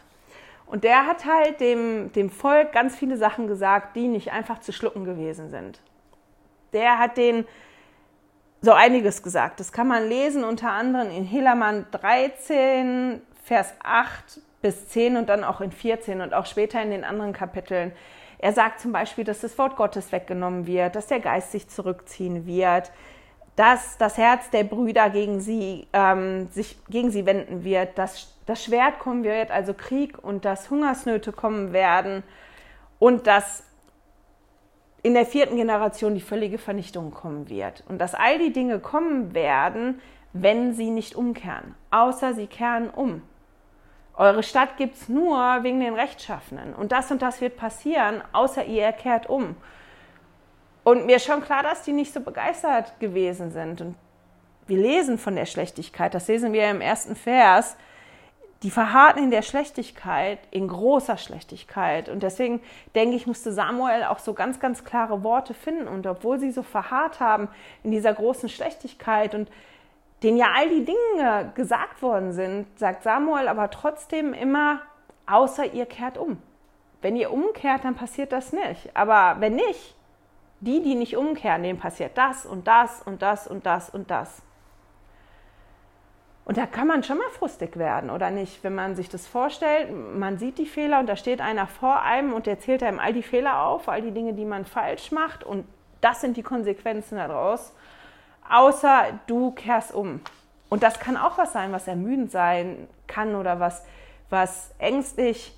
Und 0.67 0.83
der 0.83 1.05
hat 1.05 1.25
halt 1.25 1.59
dem, 1.59 2.13
dem 2.13 2.29
Volk 2.29 2.71
ganz 2.71 2.95
viele 2.95 3.17
Sachen 3.17 3.47
gesagt, 3.47 3.95
die 3.95 4.07
nicht 4.07 4.31
einfach 4.31 4.59
zu 4.59 4.71
schlucken 4.71 5.03
gewesen 5.03 5.49
sind. 5.49 5.81
Der 6.71 6.99
hat 6.99 7.17
den 7.17 7.45
so 8.61 8.73
einiges 8.73 9.23
gesagt. 9.23 9.59
Das 9.59 9.71
kann 9.71 9.87
man 9.87 10.07
lesen 10.07 10.43
unter 10.43 10.71
anderem 10.71 11.09
in 11.11 11.23
Helaman 11.23 11.85
13, 11.91 13.21
Vers 13.43 13.73
8 13.83 14.41
bis 14.61 14.89
10 14.89 15.17
und 15.17 15.29
dann 15.29 15.43
auch 15.43 15.61
in 15.61 15.71
14 15.71 16.21
und 16.21 16.33
auch 16.33 16.45
später 16.45 16.81
in 16.81 16.91
den 16.91 17.03
anderen 17.03 17.33
Kapiteln. 17.33 17.91
Er 18.39 18.53
sagt 18.53 18.79
zum 18.79 18.91
Beispiel, 18.91 19.23
dass 19.23 19.41
das 19.41 19.57
Wort 19.57 19.75
Gottes 19.75 20.11
weggenommen 20.11 20.67
wird, 20.67 20.95
dass 20.95 21.07
der 21.07 21.19
Geist 21.19 21.51
sich 21.51 21.69
zurückziehen 21.69 22.45
wird, 22.45 22.91
dass 23.55 23.97
das 23.97 24.17
Herz 24.17 24.51
der 24.51 24.63
Brüder 24.63 25.09
gegen 25.09 25.39
sie, 25.39 25.87
ähm, 25.93 26.47
sich 26.51 26.77
gegen 26.89 27.09
sie 27.09 27.25
wenden 27.25 27.63
wird, 27.63 27.97
dass 27.97 28.35
das 28.45 28.63
Schwert 28.63 28.99
kommen 28.99 29.23
wird, 29.23 29.49
also 29.49 29.73
Krieg 29.73 30.17
und 30.23 30.45
dass 30.45 30.69
Hungersnöte 30.69 31.31
kommen 31.31 31.73
werden 31.73 32.23
und 32.99 33.25
dass 33.25 33.63
in 35.07 35.13
der 35.13 35.25
vierten 35.25 35.55
Generation 35.55 36.15
die 36.15 36.21
völlige 36.21 36.57
Vernichtung 36.57 37.11
kommen 37.11 37.47
wird. 37.47 37.81
Und 37.87 37.97
dass 37.99 38.13
all 38.13 38.39
die 38.39 38.51
Dinge 38.51 38.79
kommen 38.79 39.33
werden, 39.33 40.01
wenn 40.33 40.73
sie 40.73 40.89
nicht 40.89 41.15
umkehren, 41.15 41.75
außer 41.91 42.33
sie 42.33 42.47
kehren 42.47 42.89
um. 42.89 43.21
Eure 44.17 44.43
Stadt 44.43 44.75
gibt 44.75 44.95
es 44.95 45.07
nur 45.07 45.37
wegen 45.61 45.79
den 45.79 45.93
Rechtschaffenen. 45.93 46.73
Und 46.73 46.91
das 46.91 47.09
und 47.09 47.21
das 47.21 47.39
wird 47.39 47.55
passieren, 47.55 48.21
außer 48.33 48.65
ihr 48.65 48.91
kehrt 48.91 49.29
um. 49.29 49.55
Und 50.83 51.05
mir 51.05 51.15
ist 51.15 51.25
schon 51.25 51.41
klar, 51.41 51.63
dass 51.63 51.83
die 51.83 51.93
nicht 51.93 52.13
so 52.13 52.19
begeistert 52.19 52.99
gewesen 52.99 53.51
sind. 53.51 53.79
Und 53.79 53.95
wir 54.67 54.77
lesen 54.77 55.17
von 55.17 55.37
der 55.37 55.45
Schlechtigkeit, 55.45 56.13
das 56.13 56.27
lesen 56.27 56.51
wir 56.51 56.69
im 56.69 56.81
ersten 56.81 57.15
Vers 57.15 57.77
die 58.63 58.71
verharrten 58.71 59.23
in 59.23 59.31
der 59.31 59.43
Schlechtigkeit, 59.43 60.39
in 60.49 60.67
großer 60.67 61.17
Schlechtigkeit. 61.17 62.09
Und 62.09 62.23
deswegen 62.23 62.61
denke 62.95 63.15
ich, 63.15 63.27
musste 63.27 63.51
Samuel 63.51 64.03
auch 64.03 64.19
so 64.19 64.33
ganz, 64.33 64.59
ganz 64.59 64.83
klare 64.83 65.23
Worte 65.23 65.53
finden. 65.53 65.87
Und 65.87 66.07
obwohl 66.07 66.39
sie 66.39 66.51
so 66.51 66.63
verharrt 66.63 67.19
haben 67.19 67.49
in 67.83 67.91
dieser 67.91 68.13
großen 68.13 68.49
Schlechtigkeit 68.49 69.35
und 69.35 69.51
denen 70.23 70.37
ja 70.37 70.47
all 70.55 70.69
die 70.69 70.85
Dinge 70.85 71.51
gesagt 71.53 72.01
worden 72.01 72.31
sind, 72.31 72.65
sagt 72.79 73.03
Samuel 73.03 73.47
aber 73.47 73.69
trotzdem 73.69 74.33
immer, 74.33 74.81
außer 75.27 75.73
ihr 75.73 75.85
kehrt 75.85 76.17
um. 76.17 76.41
Wenn 77.01 77.15
ihr 77.15 77.31
umkehrt, 77.31 77.83
dann 77.83 77.93
passiert 77.93 78.31
das 78.31 78.53
nicht. 78.53 78.89
Aber 78.95 79.39
wenn 79.39 79.55
nicht, 79.55 79.95
die, 80.61 80.81
die 80.81 80.95
nicht 80.95 81.15
umkehren, 81.15 81.61
denen 81.61 81.77
passiert 81.77 82.17
das 82.17 82.47
und 82.47 82.67
das 82.67 83.03
und 83.03 83.21
das 83.21 83.47
und 83.47 83.67
das 83.67 83.91
und 83.91 84.09
das. 84.09 84.41
Und 86.47 86.55
da 86.55 86.65
kann 86.65 86.87
man 86.87 87.03
schon 87.03 87.17
mal 87.17 87.29
frustig 87.31 87.75
werden, 87.75 88.09
oder 88.09 88.31
nicht? 88.31 88.63
Wenn 88.63 88.73
man 88.73 88.95
sich 88.95 89.09
das 89.09 89.27
vorstellt, 89.27 89.89
man 89.91 90.37
sieht 90.37 90.57
die 90.57 90.65
Fehler 90.65 91.01
und 91.01 91.07
da 91.07 91.17
steht 91.17 91.41
einer 91.41 91.67
vor 91.67 92.03
einem 92.03 92.31
und 92.31 92.45
der 92.45 92.57
zählt 92.57 92.83
einem 92.83 92.99
all 92.99 93.11
die 93.11 93.21
Fehler 93.21 93.65
auf, 93.67 93.89
all 93.89 94.01
die 94.01 94.11
Dinge, 94.11 94.31
die 94.31 94.45
man 94.45 94.63
falsch 94.63 95.11
macht 95.11 95.43
und 95.43 95.67
das 95.99 96.21
sind 96.21 96.37
die 96.37 96.43
Konsequenzen 96.43 97.17
daraus. 97.17 97.73
Außer 98.49 99.19
du 99.27 99.51
kehrst 99.51 99.93
um. 99.93 100.21
Und 100.69 100.83
das 100.83 101.01
kann 101.01 101.17
auch 101.17 101.37
was 101.37 101.51
sein, 101.51 101.73
was 101.73 101.85
ermüdend 101.85 102.31
sein 102.31 102.87
kann 103.07 103.35
oder 103.35 103.59
was, 103.59 103.83
was 104.29 104.71
ängstlich, 104.79 105.53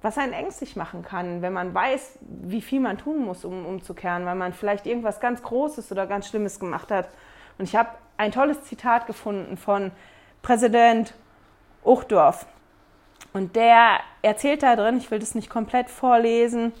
was 0.00 0.16
einen 0.16 0.32
ängstlich 0.32 0.76
machen 0.76 1.02
kann, 1.02 1.42
wenn 1.42 1.52
man 1.52 1.74
weiß, 1.74 2.20
wie 2.22 2.62
viel 2.62 2.80
man 2.80 2.96
tun 2.96 3.22
muss, 3.22 3.44
um 3.44 3.66
umzukehren, 3.66 4.24
weil 4.24 4.34
man 4.34 4.54
vielleicht 4.54 4.86
irgendwas 4.86 5.20
ganz 5.20 5.42
Großes 5.42 5.92
oder 5.92 6.06
ganz 6.06 6.26
Schlimmes 6.26 6.58
gemacht 6.58 6.90
hat. 6.90 7.10
Und 7.58 7.66
ich 7.66 7.76
habe 7.76 7.90
ein 8.16 8.32
tolles 8.32 8.62
Zitat 8.62 9.06
gefunden 9.06 9.56
von 9.56 9.92
Präsident 10.42 11.14
Uchtdorf. 11.84 12.46
Und 13.32 13.56
der 13.56 14.00
erzählt 14.22 14.62
da 14.62 14.76
drin, 14.76 14.98
ich 14.98 15.10
will 15.10 15.18
das 15.18 15.34
nicht 15.34 15.50
komplett 15.50 15.90
vorlesen, 15.90 16.72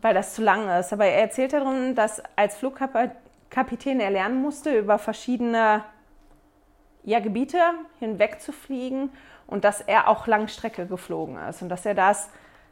weil 0.00 0.14
das 0.14 0.34
zu 0.34 0.42
lang 0.42 0.68
ist, 0.78 0.92
aber 0.92 1.06
er 1.06 1.22
erzählt 1.22 1.52
darin, 1.52 1.94
dass 1.94 2.22
als 2.36 2.56
Flugkapitän 2.56 4.00
er 4.00 4.10
lernen 4.10 4.40
musste, 4.42 4.76
über 4.76 4.98
verschiedene 4.98 5.82
ja, 7.02 7.20
Gebiete 7.20 7.60
hinweg 7.98 8.40
zu 8.40 8.52
fliegen 8.52 9.10
und 9.46 9.64
dass 9.64 9.80
er 9.80 10.08
auch 10.08 10.26
Langstrecke 10.26 10.86
geflogen 10.86 11.38
ist 11.48 11.62
und 11.62 11.68
dass 11.70 11.86
er 11.86 11.94
das 11.94 12.28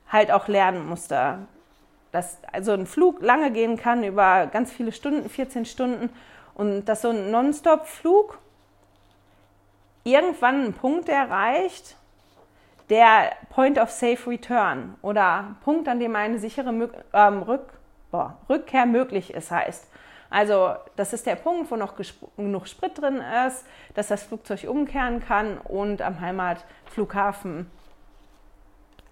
halt 0.09 0.30
auch 0.30 0.47
lernen 0.47 0.87
musste. 0.87 1.38
Dass 2.12 2.38
also 2.52 2.73
ein 2.73 2.87
Flug 2.87 3.23
lange 3.23 3.50
gehen 3.50 3.76
kann, 3.76 4.04
über 4.04 4.47
ganz 4.47 4.71
viele 4.73 4.92
Stunden, 4.92 5.28
14 5.28 5.64
Stunden 5.64 6.11
und 6.56 6.86
dass 6.86 7.02
so 7.02 7.10
ein 7.10 7.30
Non-Stop-Flug 7.30 8.38
irgendwann 10.04 10.62
einen 10.62 10.72
Punkt 10.72 11.08
erreicht, 11.08 11.96
der 12.88 13.32
Point 13.50 13.78
of 13.78 13.90
Safe 13.90 14.30
Return 14.30 14.94
oder 15.02 15.56
Punkt, 15.64 15.88
an 15.88 16.00
dem 16.00 16.16
eine 16.16 16.38
sichere 16.38 16.70
ähm, 17.12 17.42
Rück, 17.42 17.72
boah, 18.10 18.38
Rückkehr 18.48 18.86
möglich 18.86 19.34
ist, 19.34 19.50
heißt. 19.50 19.90
Also 20.30 20.75
das 20.96 21.12
ist 21.12 21.26
der 21.26 21.36
Punkt, 21.36 21.70
wo 21.70 21.76
noch 21.76 21.94
genug 22.36 22.66
Sprit 22.66 23.00
drin 23.00 23.22
ist, 23.46 23.64
dass 23.94 24.08
das 24.08 24.22
Flugzeug 24.25 24.64
umkehren 24.68 25.20
kann 25.20 25.58
und 25.58 26.02
am 26.02 26.20
Heimatflughafen 26.20 27.70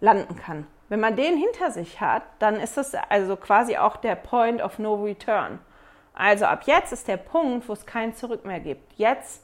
landen 0.01 0.37
kann. 0.37 0.67
wenn 0.89 1.01
man 1.01 1.17
den 1.17 1.37
hinter 1.37 1.71
sich 1.71 2.01
hat, 2.01 2.23
dann 2.39 2.57
ist 2.57 2.77
das 2.77 2.95
also 2.95 3.37
quasi 3.37 3.77
auch 3.77 3.97
der 3.97 4.17
Point 4.17 4.63
of 4.63 4.79
No 4.79 4.95
Return. 5.03 5.59
Also 6.15 6.47
ab 6.47 6.63
jetzt 6.67 6.93
ist 6.93 7.09
der 7.09 7.17
Punkt, 7.17 7.69
wo 7.69 7.73
es 7.73 7.85
kein 7.85 8.15
Zurück 8.15 8.45
mehr 8.45 8.61
gibt. 8.61 8.93
Jetzt, 8.97 9.43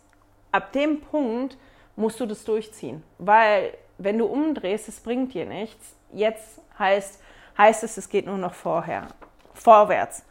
ab 0.53 0.73
dem 0.73 1.01
Punkt, 1.01 1.59
musst 1.97 2.21
du 2.21 2.27
das 2.27 2.45
durchziehen. 2.45 3.03
Weil 3.19 3.77
wenn 3.99 4.19
du 4.19 4.27
umdrehst, 4.27 4.89
es 4.89 5.01
bringt 5.01 5.35
dir 5.35 5.47
nichts. 5.47 5.95
Jetzt 6.13 6.61
heißt, 6.79 7.21
heißt 7.59 7.85
es, 7.85 7.97
es 7.97 8.09
geht 8.09 8.27
nur 8.27 8.39
noch 8.39 8.55
vorher, 8.55 9.09
vorwärts. 9.53 10.25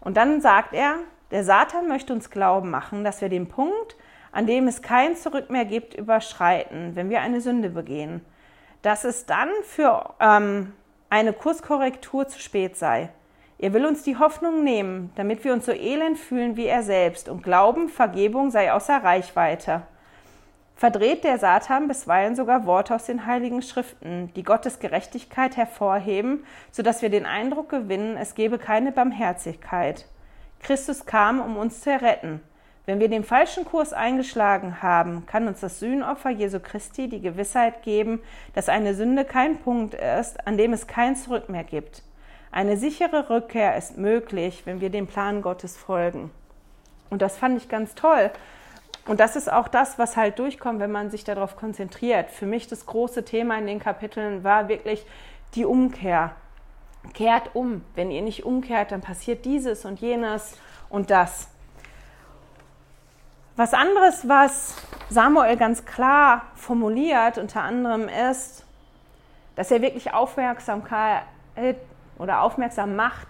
Und 0.00 0.16
dann 0.16 0.40
sagt 0.40 0.74
er, 0.74 0.96
der 1.30 1.44
Satan 1.44 1.88
möchte 1.88 2.12
uns 2.12 2.30
glauben 2.30 2.70
machen, 2.70 3.04
dass 3.04 3.20
wir 3.20 3.28
den 3.28 3.48
Punkt, 3.48 3.96
an 4.32 4.46
dem 4.46 4.66
es 4.68 4.82
kein 4.82 5.16
Zurück 5.16 5.50
mehr 5.50 5.64
gibt, 5.64 5.94
überschreiten, 5.94 6.96
wenn 6.96 7.10
wir 7.10 7.20
eine 7.20 7.40
Sünde 7.40 7.70
begehen. 7.70 8.24
Dass 8.82 9.04
es 9.04 9.26
dann 9.26 9.50
für 9.62 10.14
ähm, 10.20 10.72
eine 11.10 11.32
Kurskorrektur 11.32 12.28
zu 12.28 12.40
spät 12.40 12.76
sei. 12.76 13.10
Er 13.62 13.74
will 13.74 13.84
uns 13.84 14.02
die 14.02 14.16
Hoffnung 14.16 14.64
nehmen, 14.64 15.12
damit 15.16 15.44
wir 15.44 15.52
uns 15.52 15.66
so 15.66 15.72
elend 15.72 16.18
fühlen 16.18 16.56
wie 16.56 16.64
er 16.64 16.82
selbst 16.82 17.28
und 17.28 17.42
glauben, 17.42 17.90
Vergebung 17.90 18.50
sei 18.50 18.72
außer 18.72 19.04
Reichweite. 19.04 19.82
Verdreht 20.76 21.24
der 21.24 21.38
Satan 21.38 21.86
bisweilen 21.86 22.34
sogar 22.34 22.64
Worte 22.64 22.94
aus 22.94 23.04
den 23.04 23.26
heiligen 23.26 23.60
Schriften, 23.60 24.32
die 24.34 24.44
Gottes 24.44 24.78
Gerechtigkeit 24.78 25.58
hervorheben, 25.58 26.46
so 26.70 26.82
dass 26.82 27.02
wir 27.02 27.10
den 27.10 27.26
Eindruck 27.26 27.68
gewinnen, 27.68 28.16
es 28.16 28.34
gebe 28.34 28.56
keine 28.56 28.92
Barmherzigkeit. 28.92 30.06
Christus 30.62 31.04
kam, 31.04 31.38
um 31.38 31.58
uns 31.58 31.82
zu 31.82 31.90
erretten. 31.90 32.40
Wenn 32.86 32.98
wir 32.98 33.10
den 33.10 33.24
falschen 33.24 33.66
Kurs 33.66 33.92
eingeschlagen 33.92 34.80
haben, 34.80 35.26
kann 35.26 35.46
uns 35.46 35.60
das 35.60 35.80
Sühnopfer 35.80 36.30
Jesu 36.30 36.60
Christi 36.60 37.08
die 37.10 37.20
Gewissheit 37.20 37.82
geben, 37.82 38.22
dass 38.54 38.70
eine 38.70 38.94
Sünde 38.94 39.26
kein 39.26 39.58
Punkt 39.58 39.92
ist, 39.92 40.46
an 40.46 40.56
dem 40.56 40.72
es 40.72 40.86
kein 40.86 41.14
Zurück 41.14 41.50
mehr 41.50 41.64
gibt. 41.64 42.02
Eine 42.52 42.76
sichere 42.76 43.30
Rückkehr 43.30 43.76
ist 43.76 43.96
möglich, 43.96 44.62
wenn 44.64 44.80
wir 44.80 44.90
dem 44.90 45.06
Plan 45.06 45.40
Gottes 45.40 45.76
folgen. 45.76 46.30
Und 47.08 47.22
das 47.22 47.38
fand 47.38 47.56
ich 47.56 47.68
ganz 47.68 47.94
toll. 47.94 48.30
Und 49.06 49.20
das 49.20 49.36
ist 49.36 49.50
auch 49.50 49.68
das, 49.68 49.98
was 49.98 50.16
halt 50.16 50.38
durchkommt, 50.38 50.80
wenn 50.80 50.92
man 50.92 51.10
sich 51.10 51.24
darauf 51.24 51.56
konzentriert. 51.56 52.30
Für 52.30 52.46
mich 52.46 52.66
das 52.66 52.86
große 52.86 53.24
Thema 53.24 53.58
in 53.58 53.66
den 53.66 53.78
Kapiteln 53.78 54.44
war 54.44 54.68
wirklich 54.68 55.06
die 55.54 55.64
Umkehr. 55.64 56.32
Kehrt 57.14 57.54
um. 57.54 57.84
Wenn 57.94 58.10
ihr 58.10 58.22
nicht 58.22 58.44
umkehrt, 58.44 58.92
dann 58.92 59.00
passiert 59.00 59.44
dieses 59.44 59.84
und 59.84 60.00
jenes 60.00 60.56
und 60.88 61.10
das. 61.10 61.48
Was 63.56 63.74
anderes, 63.74 64.28
was 64.28 64.76
Samuel 65.08 65.56
ganz 65.56 65.84
klar 65.84 66.46
formuliert, 66.54 67.38
unter 67.38 67.62
anderem 67.62 68.08
ist, 68.30 68.64
dass 69.56 69.70
er 69.70 69.82
wirklich 69.82 70.12
Aufmerksamkeit 70.14 71.22
oder 72.20 72.42
aufmerksam 72.42 72.94
macht 72.94 73.28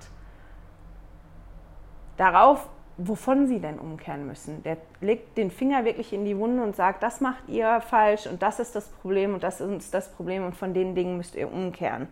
darauf, 2.16 2.68
wovon 2.98 3.46
sie 3.46 3.60
denn 3.60 3.78
umkehren 3.78 4.26
müssen. 4.26 4.62
Der 4.62 4.76
legt 5.00 5.38
den 5.38 5.50
Finger 5.50 5.84
wirklich 5.84 6.12
in 6.12 6.24
die 6.24 6.36
Wunde 6.36 6.62
und 6.62 6.76
sagt, 6.76 7.02
das 7.02 7.20
macht 7.20 7.48
ihr 7.48 7.80
falsch 7.80 8.26
und 8.26 8.42
das 8.42 8.60
ist 8.60 8.74
das 8.74 8.88
Problem 8.88 9.32
und 9.32 9.42
das 9.42 9.60
ist 9.60 9.94
das 9.94 10.12
Problem 10.12 10.44
und 10.44 10.54
von 10.54 10.74
den 10.74 10.94
Dingen 10.94 11.16
müsst 11.16 11.34
ihr 11.34 11.50
umkehren. 11.50 12.08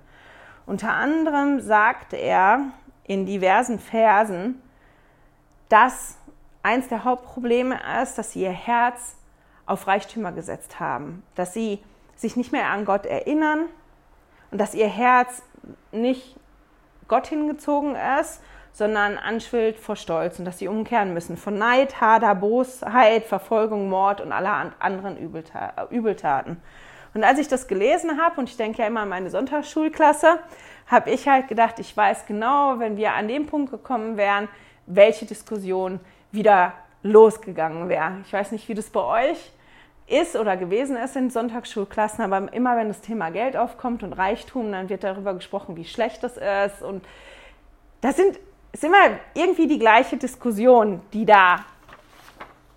Unter 0.65 0.93
anderem 0.95 1.61
sagt 1.61 2.15
er 2.15 2.61
in 3.05 3.27
diversen 3.27 3.79
Versen, 3.79 4.63
dass 5.69 6.17
eins 6.63 6.89
der 6.89 7.05
Hauptprobleme 7.05 7.79
ist, 8.03 8.17
dass 8.17 8.33
sie 8.33 8.43
ihr 8.43 8.51
Herz 8.51 9.17
auf 9.67 9.87
Reichtümer 9.87 10.33
gesetzt 10.33 10.81
haben, 10.81 11.23
dass 11.35 11.53
sie 11.53 11.83
sich 12.17 12.37
nicht 12.37 12.53
mehr 12.53 12.71
an 12.71 12.85
Gott 12.85 13.05
erinnern 13.05 13.67
und 14.51 14.59
dass 14.59 14.75
ihr 14.75 14.89
Herz 14.89 15.43
nicht 15.93 16.38
Gott 17.09 17.27
hingezogen 17.27 17.97
ist, 18.21 18.43
sondern 18.73 19.19
anschwillt 19.19 19.79
vor 19.79 19.97
Stolz 19.97 20.39
und 20.39 20.45
dass 20.45 20.59
sie 20.59 20.69
umkehren 20.69 21.13
müssen 21.13 21.37
von 21.37 21.59
Neid, 21.59 22.01
Hader, 22.01 22.35
Bosheit, 22.35 23.25
Verfolgung, 23.25 23.89
Mord 23.89 24.21
und 24.21 24.31
aller 24.31 24.73
anderen 24.79 25.17
Übeltaten. 25.17 26.63
Und 27.15 27.25
als 27.25 27.39
ich 27.39 27.49
das 27.49 27.67
gelesen 27.67 28.23
habe, 28.23 28.39
und 28.41 28.49
ich 28.49 28.57
denke 28.57 28.83
ja 28.83 28.87
immer 28.87 29.01
an 29.01 29.09
meine 29.09 29.31
Sonntagsschulklasse, 29.31 30.39
habe 30.87 31.11
ich 31.11 31.27
halt 31.27 31.49
gedacht, 31.49 31.81
ich 31.81 31.97
weiß 31.97 32.27
genau, 32.27 32.79
wenn 32.79 32.97
wir 32.97 33.15
an 33.15 33.27
dem 33.27 33.47
Punkt 33.47 33.71
gekommen 33.71 34.17
wären, 34.17 34.49
welche 34.87 35.27
Diskussion 35.27 36.01
wieder 36.31 36.75
losgegangen 37.03 37.89
wäre. 37.89 38.19
Ich 38.25 38.33
weiß 38.33 38.53
nicht, 38.53 38.69
wie 38.69 38.75
das 38.75 38.91
bei 38.91 39.31
euch 39.31 39.53
ist 40.09 40.37
oder 40.37 40.57
gewesen 40.57 40.97
ist 40.97 41.17
in 41.17 41.31
Sonntagsschulklassen, 41.31 42.25
aber 42.25 42.53
immer 42.53 42.77
wenn 42.77 42.89
das 42.89 43.01
Thema 43.01 43.31
Geld 43.31 43.57
aufkommt 43.57 44.03
und 44.03 44.13
Reichtum, 44.13 44.73
dann 44.73 44.89
wird 44.89 45.05
darüber 45.05 45.35
gesprochen, 45.35 45.77
wie 45.77 45.85
schlecht 45.85 46.23
das 46.23 46.37
ist. 46.37 46.83
Und 46.83 47.05
das 48.01 48.17
sind, 48.17 48.39
ist 48.73 48.85
immer 48.85 49.19
irgendwie 49.35 49.67
die 49.67 49.79
gleiche 49.79 50.17
Diskussion, 50.17 51.01
die 51.13 51.27
da 51.27 51.65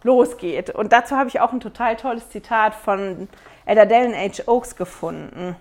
losgeht. 0.04 0.72
Und 0.72 0.92
dazu 0.92 1.16
habe 1.16 1.30
ich 1.30 1.40
auch 1.40 1.54
ein 1.54 1.60
total 1.60 1.96
tolles 1.96 2.30
Zitat 2.30 2.76
von 2.76 3.30
Elder 3.66 3.86
Dellen 3.86 4.14
H. 4.14 4.44
Oaks 4.48 4.76
gefunden. 4.76 5.56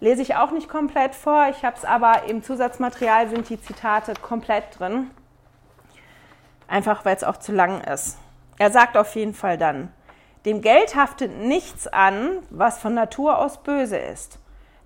Lese 0.00 0.22
ich 0.22 0.36
auch 0.36 0.50
nicht 0.50 0.68
komplett 0.68 1.14
vor, 1.14 1.48
ich 1.50 1.64
habe 1.64 1.76
es 1.76 1.84
aber 1.84 2.24
im 2.28 2.42
Zusatzmaterial 2.42 3.28
sind 3.28 3.48
die 3.48 3.60
Zitate 3.60 4.14
komplett 4.20 4.78
drin. 4.78 5.10
Einfach 6.68 7.04
weil 7.04 7.16
es 7.16 7.24
auch 7.24 7.36
zu 7.36 7.52
lang 7.52 7.82
ist. 7.82 8.18
Er 8.58 8.70
sagt 8.70 8.96
auf 8.96 9.14
jeden 9.16 9.34
Fall 9.34 9.58
dann, 9.58 9.92
dem 10.44 10.60
Geld 10.60 10.94
haftet 10.94 11.38
nichts 11.38 11.86
an, 11.86 12.38
was 12.50 12.78
von 12.78 12.94
Natur 12.94 13.38
aus 13.38 13.62
böse 13.62 13.96
ist. 13.96 14.38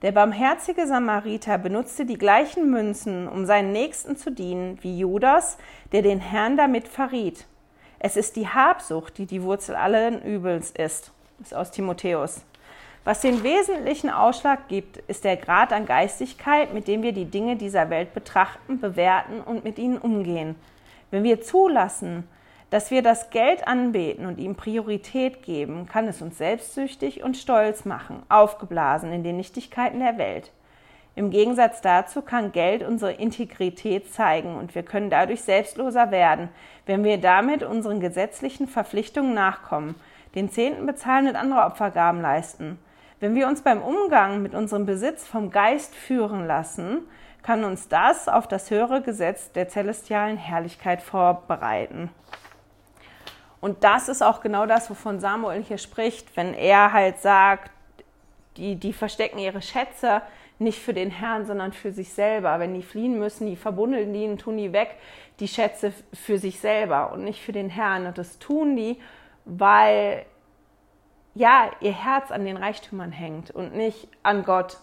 Der 0.02 0.12
barmherzige 0.12 0.86
Samariter 0.86 1.58
benutzte 1.58 2.06
die 2.06 2.18
gleichen 2.18 2.70
Münzen, 2.70 3.26
um 3.26 3.46
seinen 3.46 3.72
Nächsten 3.72 4.16
zu 4.16 4.30
dienen, 4.30 4.78
wie 4.82 4.96
Judas, 4.96 5.58
der 5.90 6.02
den 6.02 6.20
Herrn 6.20 6.56
damit 6.56 6.86
verriet. 6.86 7.46
Es 7.98 8.16
ist 8.16 8.36
die 8.36 8.46
Habsucht, 8.46 9.18
die 9.18 9.26
die 9.26 9.42
Wurzel 9.42 9.74
allen 9.74 10.22
Übels 10.22 10.70
ist. 10.70 11.10
Ist 11.40 11.54
aus 11.54 11.72
Timotheus. 11.72 12.42
Was 13.04 13.22
den 13.22 13.42
wesentlichen 13.42 14.10
Ausschlag 14.10 14.68
gibt, 14.68 14.98
ist 15.08 15.24
der 15.24 15.36
Grad 15.36 15.72
an 15.72 15.86
Geistigkeit, 15.86 16.72
mit 16.74 16.86
dem 16.86 17.02
wir 17.02 17.12
die 17.12 17.24
Dinge 17.24 17.56
dieser 17.56 17.90
Welt 17.90 18.14
betrachten, 18.14 18.78
bewerten 18.78 19.40
und 19.40 19.64
mit 19.64 19.78
ihnen 19.78 19.98
umgehen. 19.98 20.54
Wenn 21.10 21.24
wir 21.24 21.40
zulassen, 21.40 22.28
dass 22.70 22.90
wir 22.90 23.02
das 23.02 23.30
Geld 23.30 23.66
anbeten 23.66 24.26
und 24.26 24.38
ihm 24.38 24.54
Priorität 24.54 25.42
geben, 25.42 25.86
kann 25.86 26.06
es 26.06 26.20
uns 26.20 26.38
selbstsüchtig 26.38 27.22
und 27.22 27.36
stolz 27.36 27.84
machen, 27.84 28.22
aufgeblasen 28.28 29.12
in 29.12 29.22
den 29.22 29.36
Nichtigkeiten 29.36 30.00
der 30.00 30.18
Welt. 30.18 30.52
Im 31.14 31.30
Gegensatz 31.30 31.80
dazu 31.80 32.22
kann 32.22 32.52
Geld 32.52 32.82
unsere 32.86 33.12
Integrität 33.12 34.12
zeigen 34.12 34.54
und 34.54 34.74
wir 34.74 34.84
können 34.84 35.10
dadurch 35.10 35.42
selbstloser 35.42 36.10
werden, 36.10 36.48
wenn 36.86 37.02
wir 37.02 37.18
damit 37.18 37.64
unseren 37.64 38.00
gesetzlichen 38.00 38.68
Verpflichtungen 38.68 39.34
nachkommen, 39.34 39.96
den 40.34 40.50
Zehnten 40.50 40.86
bezahlen 40.86 41.26
und 41.26 41.36
andere 41.36 41.64
Opfergaben 41.64 42.20
leisten. 42.20 42.78
Wenn 43.18 43.34
wir 43.34 43.48
uns 43.48 43.62
beim 43.62 43.82
Umgang 43.82 44.42
mit 44.42 44.54
unserem 44.54 44.86
Besitz 44.86 45.26
vom 45.26 45.50
Geist 45.50 45.94
führen 45.94 46.46
lassen, 46.46 47.00
kann 47.42 47.64
uns 47.64 47.88
das 47.88 48.28
auf 48.28 48.46
das 48.46 48.70
höhere 48.70 49.02
Gesetz 49.02 49.50
der 49.50 49.68
celestialen 49.68 50.36
Herrlichkeit 50.36 51.02
vorbereiten. 51.02 52.10
Und 53.60 53.82
das 53.84 54.08
ist 54.08 54.22
auch 54.22 54.40
genau 54.40 54.66
das, 54.66 54.88
wovon 54.88 55.20
Samuel 55.20 55.62
hier 55.62 55.78
spricht, 55.78 56.36
wenn 56.36 56.54
er 56.54 56.92
halt 56.92 57.18
sagt, 57.18 57.72
die, 58.56 58.76
die 58.76 58.92
verstecken 58.92 59.38
ihre 59.38 59.62
Schätze 59.62 60.22
nicht 60.58 60.80
für 60.80 60.94
den 60.94 61.10
Herrn, 61.10 61.46
sondern 61.46 61.72
für 61.72 61.92
sich 61.92 62.12
selber. 62.12 62.58
Wenn 62.58 62.74
die 62.74 62.82
fliehen 62.82 63.18
müssen, 63.18 63.46
die 63.46 63.56
verbundeln 63.56 64.12
die 64.12 64.36
tun 64.36 64.56
die 64.56 64.72
weg, 64.72 64.96
die 65.40 65.48
Schätze 65.48 65.92
für 66.12 66.38
sich 66.38 66.60
selber 66.60 67.12
und 67.12 67.24
nicht 67.24 67.40
für 67.40 67.52
den 67.52 67.70
Herrn. 67.70 68.06
Und 68.06 68.18
das 68.18 68.38
tun 68.38 68.76
die, 68.76 69.00
weil 69.44 70.24
ja, 71.34 71.70
ihr 71.80 71.92
Herz 71.92 72.32
an 72.32 72.44
den 72.44 72.56
Reichtümern 72.56 73.12
hängt 73.12 73.52
und 73.52 73.74
nicht 73.74 74.08
an 74.24 74.44
Gott 74.44 74.78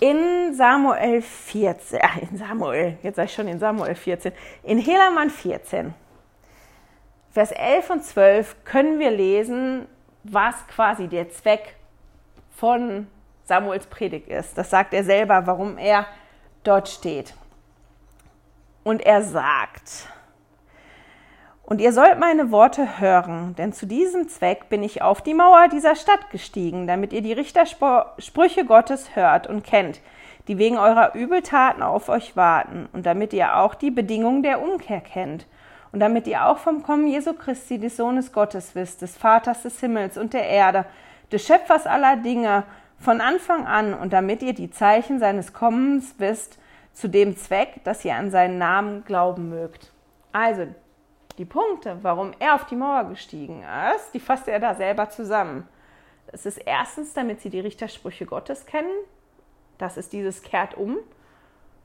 in 0.00 0.54
Samuel 0.54 1.22
14, 1.22 1.98
äh, 1.98 2.08
in 2.30 2.36
Samuel, 2.36 2.98
jetzt 3.02 3.16
sage 3.16 3.26
ich 3.26 3.34
schon 3.34 3.48
in 3.48 3.58
Samuel 3.58 3.94
14, 3.94 4.32
in 4.62 4.78
Helaman 4.78 5.30
14, 5.30 5.94
Vers 7.32 7.52
11 7.52 7.90
und 7.90 8.04
12 8.04 8.64
können 8.64 8.98
wir 8.98 9.10
lesen, 9.10 9.86
was 10.24 10.54
quasi 10.68 11.06
der 11.06 11.30
Zweck 11.30 11.76
von 12.56 13.06
Samuels 13.44 13.86
Predigt 13.86 14.28
ist. 14.28 14.56
Das 14.56 14.70
sagt 14.70 14.94
er 14.94 15.04
selber, 15.04 15.46
warum 15.46 15.76
er 15.76 16.06
dort 16.64 16.88
steht. 16.88 17.34
Und 18.84 19.02
er 19.04 19.22
sagt, 19.22 20.08
und 21.66 21.80
ihr 21.80 21.92
sollt 21.92 22.20
meine 22.20 22.52
Worte 22.52 23.00
hören, 23.00 23.56
denn 23.58 23.72
zu 23.72 23.86
diesem 23.86 24.28
Zweck 24.28 24.68
bin 24.68 24.84
ich 24.84 25.02
auf 25.02 25.20
die 25.20 25.34
Mauer 25.34 25.66
dieser 25.68 25.96
Stadt 25.96 26.30
gestiegen, 26.30 26.86
damit 26.86 27.12
ihr 27.12 27.22
die 27.22 27.32
Richtersprüche 27.32 28.64
Gottes 28.64 29.16
hört 29.16 29.48
und 29.48 29.64
kennt, 29.64 30.00
die 30.46 30.58
wegen 30.58 30.78
eurer 30.78 31.14
Übeltaten 31.16 31.82
auf 31.82 32.08
euch 32.08 32.36
warten, 32.36 32.88
und 32.92 33.04
damit 33.04 33.32
ihr 33.32 33.56
auch 33.56 33.74
die 33.74 33.90
Bedingungen 33.90 34.44
der 34.44 34.62
Umkehr 34.62 35.00
kennt, 35.00 35.46
und 35.90 35.98
damit 35.98 36.28
ihr 36.28 36.46
auch 36.46 36.58
vom 36.58 36.84
Kommen 36.84 37.08
Jesu 37.08 37.32
Christi, 37.32 37.78
des 37.78 37.96
Sohnes 37.96 38.32
Gottes 38.32 38.74
wisst, 38.74 39.02
des 39.02 39.16
Vaters 39.16 39.62
des 39.62 39.80
Himmels 39.80 40.16
und 40.16 40.34
der 40.34 40.46
Erde, 40.46 40.84
des 41.32 41.44
Schöpfers 41.44 41.86
aller 41.86 42.16
Dinge 42.16 42.62
von 42.98 43.20
Anfang 43.20 43.66
an 43.66 43.92
und 43.92 44.12
damit 44.12 44.40
ihr 44.42 44.54
die 44.54 44.70
Zeichen 44.70 45.18
seines 45.18 45.52
Kommens 45.52 46.14
wisst, 46.18 46.58
zu 46.92 47.08
dem 47.08 47.36
Zweck, 47.36 47.82
dass 47.82 48.04
ihr 48.04 48.14
an 48.14 48.30
seinen 48.30 48.58
Namen 48.58 49.04
glauben 49.04 49.48
mögt. 49.48 49.90
Also, 50.32 50.66
die 51.38 51.44
Punkte, 51.44 51.98
warum 52.02 52.32
er 52.38 52.54
auf 52.54 52.66
die 52.66 52.76
Mauer 52.76 53.04
gestiegen 53.04 53.64
ist, 53.94 54.12
die 54.12 54.20
fasst 54.20 54.48
er 54.48 54.58
da 54.58 54.74
selber 54.74 55.10
zusammen. 55.10 55.68
Es 56.28 56.46
ist 56.46 56.58
erstens, 56.58 57.14
damit 57.14 57.40
sie 57.40 57.50
die 57.50 57.60
Richtersprüche 57.60 58.26
Gottes 58.26 58.66
kennen. 58.66 58.90
Das 59.78 59.96
ist 59.96 60.12
dieses 60.12 60.42
kehrt 60.42 60.74
um. 60.74 60.96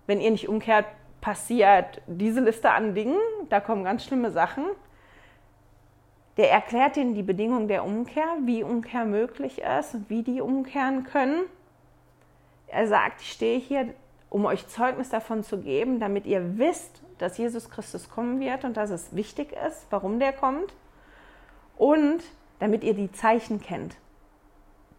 Wenn 0.07 0.21
ihr 0.21 0.31
nicht 0.31 0.49
umkehrt, 0.49 0.85
passiert 1.19 2.01
diese 2.07 2.41
Liste 2.41 2.71
an 2.71 2.95
Dingen. 2.95 3.19
Da 3.49 3.59
kommen 3.59 3.83
ganz 3.83 4.03
schlimme 4.03 4.31
Sachen. 4.31 4.63
Der 6.37 6.49
erklärt 6.49 6.97
ihnen 6.97 7.13
die 7.13 7.23
Bedingungen 7.23 7.67
der 7.67 7.83
Umkehr, 7.83 8.37
wie 8.45 8.63
Umkehr 8.63 9.05
möglich 9.05 9.61
ist 9.79 9.93
und 9.93 10.09
wie 10.09 10.23
die 10.23 10.41
umkehren 10.41 11.03
können. 11.03 11.43
Er 12.67 12.87
sagt, 12.87 13.21
ich 13.21 13.31
stehe 13.31 13.59
hier, 13.59 13.93
um 14.29 14.45
euch 14.45 14.65
Zeugnis 14.67 15.09
davon 15.09 15.43
zu 15.43 15.59
geben, 15.59 15.99
damit 15.99 16.25
ihr 16.25 16.57
wisst, 16.57 17.03
dass 17.21 17.37
Jesus 17.37 17.69
Christus 17.69 18.09
kommen 18.09 18.39
wird 18.39 18.63
und 18.63 18.77
dass 18.77 18.89
es 18.89 19.15
wichtig 19.15 19.53
ist, 19.67 19.85
warum 19.89 20.19
der 20.19 20.33
kommt. 20.33 20.73
Und 21.77 22.21
damit 22.59 22.83
ihr 22.83 22.93
die 22.93 23.11
Zeichen 23.11 23.61
kennt, 23.61 23.95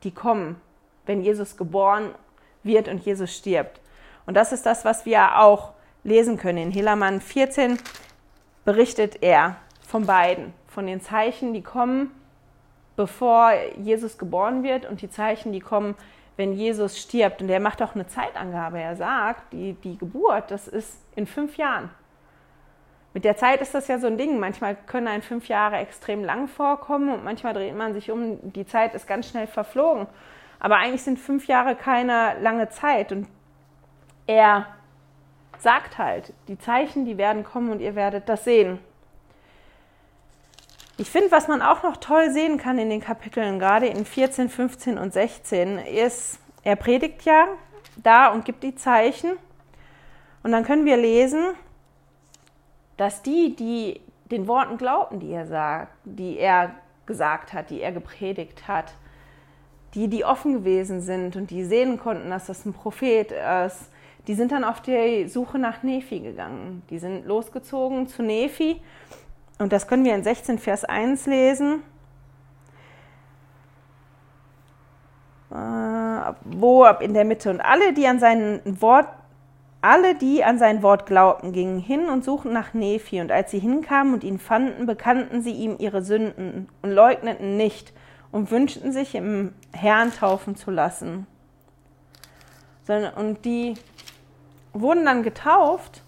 die 0.04 0.12
kommen, 0.12 0.60
wenn 1.06 1.22
Jesus 1.22 1.56
geboren 1.56 2.14
wird 2.62 2.88
und 2.88 3.04
Jesus 3.04 3.34
stirbt. 3.34 3.80
Und 4.26 4.34
das 4.34 4.52
ist 4.52 4.66
das, 4.66 4.84
was 4.84 5.04
wir 5.04 5.40
auch 5.40 5.72
lesen 6.04 6.36
können. 6.36 6.58
In 6.58 6.70
Helaman 6.70 7.20
14 7.20 7.78
berichtet 8.64 9.22
er 9.22 9.56
von 9.80 10.06
beiden, 10.06 10.52
von 10.68 10.86
den 10.86 11.00
Zeichen, 11.00 11.52
die 11.52 11.62
kommen, 11.62 12.10
bevor 12.96 13.52
Jesus 13.78 14.18
geboren 14.18 14.62
wird 14.62 14.86
und 14.86 15.02
die 15.02 15.10
Zeichen, 15.10 15.52
die 15.52 15.60
kommen, 15.60 15.96
wenn 16.36 16.52
Jesus 16.52 16.98
stirbt. 16.98 17.42
Und 17.42 17.48
er 17.48 17.60
macht 17.60 17.82
auch 17.82 17.94
eine 17.94 18.06
Zeitangabe. 18.06 18.80
Er 18.80 18.96
sagt, 18.96 19.52
die, 19.52 19.74
die 19.74 19.98
Geburt, 19.98 20.50
das 20.50 20.68
ist 20.68 20.98
in 21.14 21.26
fünf 21.26 21.56
Jahren. 21.56 21.90
Mit 23.14 23.24
der 23.24 23.36
Zeit 23.36 23.60
ist 23.60 23.74
das 23.74 23.88
ja 23.88 23.98
so 23.98 24.06
ein 24.06 24.16
Ding. 24.16 24.38
Manchmal 24.38 24.74
können 24.74 25.08
ein 25.08 25.22
fünf 25.22 25.48
Jahre 25.48 25.76
extrem 25.76 26.24
lang 26.24 26.48
vorkommen 26.48 27.12
und 27.12 27.24
manchmal 27.24 27.52
dreht 27.52 27.76
man 27.76 27.92
sich 27.92 28.10
um, 28.10 28.38
die 28.52 28.66
Zeit 28.66 28.94
ist 28.94 29.06
ganz 29.06 29.28
schnell 29.28 29.46
verflogen. 29.46 30.06
Aber 30.58 30.76
eigentlich 30.76 31.02
sind 31.02 31.18
fünf 31.18 31.46
Jahre 31.46 31.74
keine 31.74 32.38
lange 32.40 32.68
Zeit. 32.70 33.12
Und 33.12 33.26
er 34.26 34.66
sagt 35.58 35.98
halt, 35.98 36.32
die 36.48 36.58
Zeichen, 36.58 37.04
die 37.04 37.18
werden 37.18 37.44
kommen 37.44 37.70
und 37.70 37.80
ihr 37.80 37.94
werdet 37.94 38.28
das 38.28 38.44
sehen. 38.44 38.78
Ich 40.98 41.10
finde, 41.10 41.30
was 41.30 41.48
man 41.48 41.62
auch 41.62 41.82
noch 41.82 41.96
toll 41.96 42.30
sehen 42.30 42.58
kann 42.58 42.78
in 42.78 42.88
den 42.88 43.00
Kapiteln, 43.00 43.58
gerade 43.58 43.86
in 43.86 44.04
14, 44.04 44.48
15 44.48 44.98
und 44.98 45.12
16, 45.12 45.78
ist, 45.78 46.38
er 46.62 46.76
predigt 46.76 47.22
ja 47.24 47.48
da 47.96 48.28
und 48.28 48.44
gibt 48.44 48.62
die 48.62 48.74
Zeichen. 48.74 49.32
Und 50.42 50.52
dann 50.52 50.64
können 50.64 50.84
wir 50.84 50.96
lesen, 50.96 51.54
dass 53.02 53.20
die, 53.20 53.56
die 53.56 54.00
den 54.30 54.46
Worten 54.46 54.76
glaubten, 54.78 55.18
die 55.18 55.32
er 55.32 55.44
sagt, 55.44 55.92
die 56.04 56.38
er 56.38 56.70
gesagt 57.04 57.52
hat, 57.52 57.70
die 57.70 57.80
er 57.80 57.90
gepredigt 57.90 58.68
hat, 58.68 58.94
die, 59.94 60.06
die 60.06 60.24
offen 60.24 60.52
gewesen 60.52 61.00
sind 61.00 61.34
und 61.34 61.50
die 61.50 61.64
sehen 61.64 61.98
konnten, 61.98 62.30
dass 62.30 62.46
das 62.46 62.64
ein 62.64 62.72
Prophet 62.72 63.32
ist, 63.32 63.90
die 64.28 64.34
sind 64.34 64.52
dann 64.52 64.62
auf 64.62 64.80
die 64.80 65.26
Suche 65.26 65.58
nach 65.58 65.82
Nephi 65.82 66.20
gegangen. 66.20 66.84
Die 66.90 67.00
sind 67.00 67.26
losgezogen 67.26 68.06
zu 68.06 68.22
Nephi 68.22 68.80
und 69.58 69.72
das 69.72 69.88
können 69.88 70.04
wir 70.04 70.14
in 70.14 70.22
16 70.22 70.60
Vers 70.60 70.84
1 70.84 71.26
lesen. 71.26 71.82
Äh, 75.50 75.54
wo 76.44 76.84
ab 76.84 77.02
in 77.02 77.14
der 77.14 77.24
Mitte 77.24 77.50
und 77.50 77.60
alle, 77.60 77.92
die 77.92 78.06
an 78.06 78.20
sein 78.20 78.60
Wort 78.64 79.08
alle, 79.82 80.14
die 80.14 80.44
an 80.44 80.58
sein 80.58 80.82
Wort 80.82 81.06
glaubten, 81.06 81.52
gingen 81.52 81.78
hin 81.78 82.08
und 82.08 82.24
suchten 82.24 82.52
nach 82.52 82.72
Nephi, 82.72 83.20
und 83.20 83.30
als 83.30 83.50
sie 83.50 83.58
hinkamen 83.58 84.14
und 84.14 84.24
ihn 84.24 84.38
fanden, 84.38 84.86
bekannten 84.86 85.42
sie 85.42 85.52
ihm 85.52 85.76
ihre 85.78 86.02
Sünden 86.02 86.68
und 86.80 86.90
leugneten 86.92 87.56
nicht 87.56 87.92
und 88.30 88.50
wünschten 88.50 88.92
sich 88.92 89.14
im 89.14 89.52
Herrn 89.72 90.12
taufen 90.12 90.56
zu 90.56 90.70
lassen. 90.70 91.26
Und 93.16 93.44
die 93.44 93.74
wurden 94.72 95.04
dann 95.04 95.22
getauft 95.22 96.02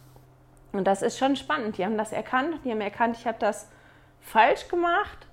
und 0.72 0.87
das 0.87 1.02
ist 1.02 1.18
schon 1.18 1.37
spannend. 1.37 1.78
Die 1.78 1.84
haben 1.84 1.98
das 1.98 2.12
erkannt, 2.12 2.60
die 2.64 2.70
haben 2.70 2.80
erkannt, 2.80 3.16
ich 3.18 3.26
habe 3.26 3.38
das 3.38 3.68
falsch 4.20 4.68
gemacht 4.68 5.26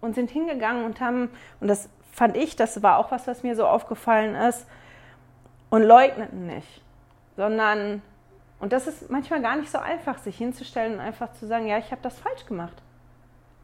und 0.00 0.14
sind 0.14 0.30
hingegangen 0.30 0.84
und 0.84 1.00
haben, 1.00 1.30
und 1.60 1.68
das 1.68 1.88
fand 2.12 2.36
ich, 2.36 2.56
das 2.56 2.82
war 2.82 2.98
auch 2.98 3.10
was, 3.10 3.26
was 3.26 3.42
mir 3.42 3.56
so 3.56 3.66
aufgefallen 3.66 4.34
ist, 4.34 4.66
und 5.70 5.82
leugneten 5.82 6.46
nicht, 6.46 6.83
sondern, 7.36 8.02
und 8.60 8.72
das 8.72 8.86
ist 8.86 9.10
manchmal 9.10 9.42
gar 9.42 9.56
nicht 9.56 9.70
so 9.70 9.78
einfach, 9.78 10.18
sich 10.18 10.36
hinzustellen 10.36 10.94
und 10.94 11.00
einfach 11.00 11.32
zu 11.32 11.46
sagen, 11.46 11.66
ja, 11.66 11.78
ich 11.78 11.90
habe 11.90 12.02
das 12.02 12.18
falsch 12.18 12.46
gemacht. 12.46 12.82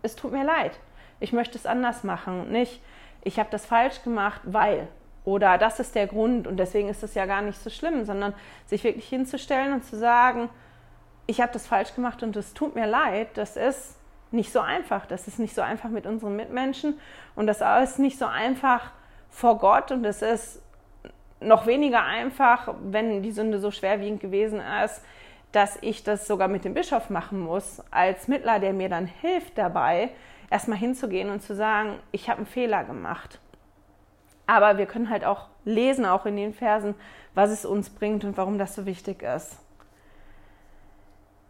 Es 0.02 0.16
tut 0.16 0.32
mir 0.32 0.44
leid. 0.44 0.78
Ich 1.20 1.32
möchte 1.32 1.58
es 1.58 1.66
anders 1.66 2.04
machen. 2.04 2.50
Nicht, 2.50 2.82
ich 3.22 3.38
habe 3.38 3.50
das 3.50 3.66
falsch 3.66 4.02
gemacht, 4.02 4.40
weil. 4.44 4.88
Oder 5.24 5.58
das 5.58 5.80
ist 5.80 5.94
der 5.94 6.06
Grund 6.06 6.46
und 6.46 6.56
deswegen 6.56 6.88
ist 6.88 7.02
es 7.02 7.14
ja 7.14 7.26
gar 7.26 7.42
nicht 7.42 7.60
so 7.60 7.68
schlimm, 7.68 8.04
sondern 8.06 8.32
sich 8.66 8.82
wirklich 8.84 9.06
hinzustellen 9.06 9.74
und 9.74 9.84
zu 9.84 9.96
sagen, 9.98 10.48
ich 11.26 11.42
habe 11.42 11.52
das 11.52 11.66
falsch 11.66 11.94
gemacht 11.94 12.22
und 12.22 12.34
es 12.36 12.54
tut 12.54 12.74
mir 12.74 12.86
leid, 12.86 13.28
das 13.34 13.56
ist 13.56 13.98
nicht 14.30 14.50
so 14.50 14.60
einfach. 14.60 15.06
Das 15.06 15.28
ist 15.28 15.38
nicht 15.38 15.54
so 15.54 15.60
einfach 15.60 15.90
mit 15.90 16.06
unseren 16.06 16.36
Mitmenschen 16.36 16.98
und 17.36 17.46
das 17.46 17.62
ist 17.82 17.98
nicht 17.98 18.18
so 18.18 18.26
einfach 18.26 18.90
vor 19.28 19.58
Gott 19.58 19.90
und 19.92 20.04
es 20.04 20.22
ist 20.22 20.62
noch 21.40 21.66
weniger 21.66 22.04
einfach, 22.04 22.74
wenn 22.82 23.22
die 23.22 23.32
Sünde 23.32 23.58
so 23.58 23.70
schwerwiegend 23.70 24.20
gewesen 24.20 24.60
ist, 24.84 25.02
dass 25.52 25.78
ich 25.80 26.04
das 26.04 26.26
sogar 26.26 26.48
mit 26.48 26.64
dem 26.64 26.74
Bischof 26.74 27.10
machen 27.10 27.40
muss, 27.40 27.82
als 27.90 28.28
Mittler, 28.28 28.60
der 28.60 28.72
mir 28.72 28.88
dann 28.88 29.06
hilft 29.06 29.58
dabei, 29.58 30.10
erstmal 30.50 30.78
hinzugehen 30.78 31.30
und 31.30 31.42
zu 31.42 31.54
sagen, 31.54 31.98
ich 32.12 32.28
habe 32.28 32.38
einen 32.38 32.46
Fehler 32.46 32.84
gemacht. 32.84 33.40
Aber 34.46 34.78
wir 34.78 34.86
können 34.86 35.10
halt 35.10 35.24
auch 35.24 35.46
lesen, 35.64 36.04
auch 36.04 36.26
in 36.26 36.36
den 36.36 36.54
Versen, 36.54 36.94
was 37.34 37.50
es 37.50 37.64
uns 37.64 37.90
bringt 37.90 38.24
und 38.24 38.36
warum 38.36 38.58
das 38.58 38.74
so 38.74 38.86
wichtig 38.86 39.22
ist. 39.22 39.56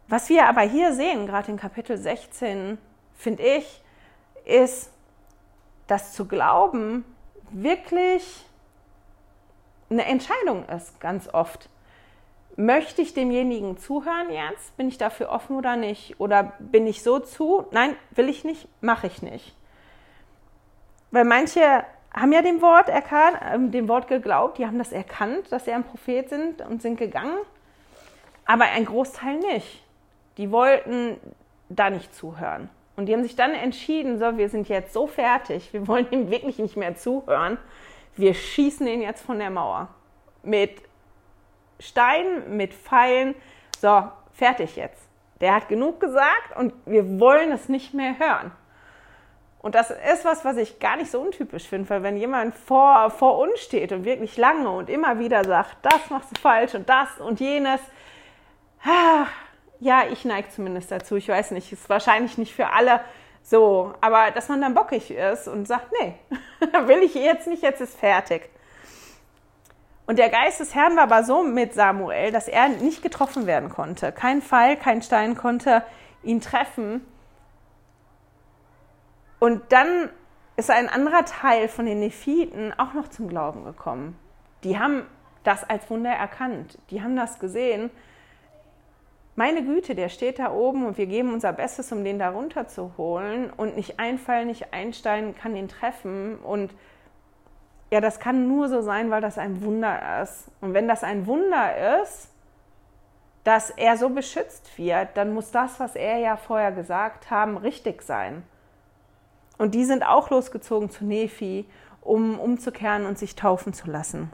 Was 0.07 0.29
wir 0.29 0.47
aber 0.47 0.61
hier 0.61 0.93
sehen, 0.93 1.25
gerade 1.25 1.51
in 1.51 1.57
Kapitel 1.57 1.97
16, 1.97 2.77
finde 3.15 3.43
ich, 3.43 3.83
ist, 4.45 4.91
dass 5.87 6.13
zu 6.13 6.27
glauben 6.27 7.05
wirklich 7.51 8.45
eine 9.91 10.05
Entscheidung 10.05 10.67
ist, 10.69 10.99
ganz 10.99 11.27
oft. 11.33 11.69
Möchte 12.55 13.01
ich 13.01 13.13
demjenigen 13.13 13.77
zuhören 13.77 14.29
jetzt? 14.29 14.75
Bin 14.77 14.87
ich 14.87 14.97
dafür 14.97 15.29
offen 15.29 15.55
oder 15.55 15.75
nicht? 15.75 16.19
Oder 16.19 16.53
bin 16.59 16.87
ich 16.87 17.03
so 17.03 17.19
zu? 17.19 17.65
Nein, 17.71 17.95
will 18.11 18.29
ich 18.29 18.43
nicht, 18.43 18.67
mache 18.81 19.07
ich 19.07 19.21
nicht. 19.21 19.55
Weil 21.11 21.25
manche 21.25 21.85
haben 22.13 22.33
ja 22.33 22.41
dem 22.41 22.61
Wort 22.61 22.89
erkannt, 22.89 23.37
ähm, 23.53 23.71
dem 23.71 23.87
Wort 23.87 24.07
geglaubt, 24.07 24.57
die 24.57 24.65
haben 24.65 24.77
das 24.77 24.91
erkannt, 24.91 25.51
dass 25.51 25.65
sie 25.65 25.71
ein 25.71 25.83
Prophet 25.83 26.29
sind 26.29 26.61
und 26.61 26.81
sind 26.81 26.97
gegangen, 26.97 27.37
aber 28.45 28.65
ein 28.65 28.85
Großteil 28.85 29.37
nicht. 29.37 29.83
Die 30.37 30.51
wollten 30.51 31.17
da 31.69 31.89
nicht 31.89 32.13
zuhören. 32.13 32.69
Und 32.97 33.05
die 33.05 33.13
haben 33.13 33.23
sich 33.23 33.35
dann 33.35 33.53
entschieden, 33.53 34.19
so, 34.19 34.37
wir 34.37 34.49
sind 34.49 34.67
jetzt 34.67 34.93
so 34.93 35.07
fertig, 35.07 35.71
wir 35.71 35.87
wollen 35.87 36.07
ihm 36.11 36.29
wirklich 36.29 36.59
nicht 36.59 36.75
mehr 36.75 36.95
zuhören. 36.95 37.57
Wir 38.15 38.33
schießen 38.33 38.87
ihn 38.87 39.01
jetzt 39.01 39.23
von 39.23 39.39
der 39.39 39.49
Mauer. 39.49 39.87
Mit 40.43 40.81
Steinen, 41.79 42.57
mit 42.57 42.73
Pfeilen. 42.73 43.35
So, 43.79 44.03
fertig 44.33 44.75
jetzt. 44.75 45.01
Der 45.39 45.55
hat 45.55 45.69
genug 45.69 45.99
gesagt 45.99 46.55
und 46.57 46.73
wir 46.85 47.19
wollen 47.19 47.51
es 47.51 47.67
nicht 47.67 47.93
mehr 47.93 48.19
hören. 48.19 48.51
Und 49.59 49.75
das 49.75 49.91
ist 49.91 50.25
was, 50.25 50.43
was 50.43 50.57
ich 50.57 50.79
gar 50.79 50.97
nicht 50.97 51.11
so 51.11 51.19
untypisch 51.21 51.67
finde, 51.67 51.89
weil 51.89 52.01
wenn 52.01 52.17
jemand 52.17 52.55
vor, 52.55 53.11
vor 53.11 53.37
uns 53.37 53.59
steht 53.59 53.91
und 53.91 54.05
wirklich 54.05 54.37
lange 54.37 54.69
und 54.69 54.89
immer 54.89 55.19
wieder 55.19 55.43
sagt, 55.43 55.77
das 55.83 56.09
machst 56.09 56.35
du 56.35 56.41
falsch 56.41 56.73
und 56.73 56.89
das 56.89 57.19
und 57.19 57.39
jenes, 57.39 57.79
ja, 59.79 60.03
ich 60.11 60.25
neige 60.25 60.49
zumindest 60.49 60.91
dazu. 60.91 61.15
Ich 61.15 61.27
weiß 61.27 61.51
nicht, 61.51 61.71
ist 61.71 61.89
wahrscheinlich 61.89 62.39
nicht 62.39 62.55
für 62.55 62.71
alle 62.71 63.01
so, 63.51 63.93
aber 63.99 64.31
dass 64.31 64.47
man 64.47 64.61
dann 64.61 64.73
bockig 64.73 65.11
ist 65.11 65.49
und 65.49 65.67
sagt, 65.67 65.91
nee, 65.99 66.15
will 66.87 67.03
ich 67.03 67.13
jetzt 67.15 67.47
nicht, 67.47 67.61
jetzt 67.61 67.81
ist 67.81 67.99
fertig. 67.99 68.49
Und 70.07 70.19
der 70.19 70.29
Geist 70.29 70.61
des 70.61 70.73
Herrn 70.73 70.95
war 70.95 71.03
aber 71.03 71.25
so 71.25 71.43
mit 71.43 71.73
Samuel, 71.73 72.31
dass 72.31 72.47
er 72.47 72.69
nicht 72.69 73.03
getroffen 73.03 73.47
werden 73.47 73.67
konnte. 73.67 74.13
Kein 74.13 74.41
Pfeil, 74.41 74.77
kein 74.77 75.01
Stein 75.01 75.35
konnte 75.35 75.83
ihn 76.23 76.39
treffen. 76.39 77.05
Und 79.39 79.61
dann 79.73 80.09
ist 80.55 80.71
ein 80.71 80.87
anderer 80.87 81.25
Teil 81.25 81.67
von 81.67 81.85
den 81.85 81.99
Nephiten 81.99 82.73
auch 82.77 82.93
noch 82.93 83.09
zum 83.09 83.27
Glauben 83.27 83.65
gekommen. 83.65 84.17
Die 84.63 84.79
haben 84.79 85.05
das 85.43 85.69
als 85.69 85.89
Wunder 85.89 86.11
erkannt. 86.11 86.77
Die 86.89 87.01
haben 87.03 87.17
das 87.17 87.37
gesehen. 87.37 87.91
Meine 89.35 89.63
Güte, 89.63 89.95
der 89.95 90.09
steht 90.09 90.39
da 90.39 90.51
oben 90.51 90.85
und 90.85 90.97
wir 90.97 91.05
geben 91.05 91.33
unser 91.33 91.53
Bestes, 91.53 91.91
um 91.91 92.03
den 92.03 92.19
da 92.19 92.29
runter 92.29 92.67
zu 92.67 92.97
holen. 92.97 93.49
Und 93.49 93.75
nicht 93.75 93.99
ein 93.99 94.17
Fall, 94.17 94.45
nicht 94.45 94.73
ein 94.73 94.93
Stein 94.93 95.35
kann 95.35 95.55
ihn 95.55 95.69
treffen. 95.69 96.37
Und 96.37 96.73
ja, 97.91 98.01
das 98.01 98.19
kann 98.19 98.47
nur 98.47 98.67
so 98.67 98.81
sein, 98.81 99.09
weil 99.09 99.21
das 99.21 99.37
ein 99.37 99.63
Wunder 99.63 100.21
ist. 100.21 100.49
Und 100.59 100.73
wenn 100.73 100.87
das 100.87 101.03
ein 101.03 101.27
Wunder 101.27 102.01
ist, 102.01 102.29
dass 103.43 103.69
er 103.69 103.97
so 103.97 104.09
beschützt 104.09 104.77
wird, 104.77 105.09
dann 105.15 105.33
muss 105.33 105.51
das, 105.51 105.79
was 105.79 105.95
er 105.95 106.17
ja 106.17 106.37
vorher 106.37 106.71
gesagt 106.71 107.31
haben, 107.31 107.57
richtig 107.57 108.01
sein. 108.03 108.43
Und 109.57 109.75
die 109.75 109.85
sind 109.85 110.03
auch 110.03 110.29
losgezogen 110.29 110.89
zu 110.89 111.05
Nephi, 111.05 111.65
um 112.01 112.39
umzukehren 112.39 113.05
und 113.05 113.17
sich 113.17 113.35
taufen 113.35 113.73
zu 113.73 113.89
lassen. 113.89 114.31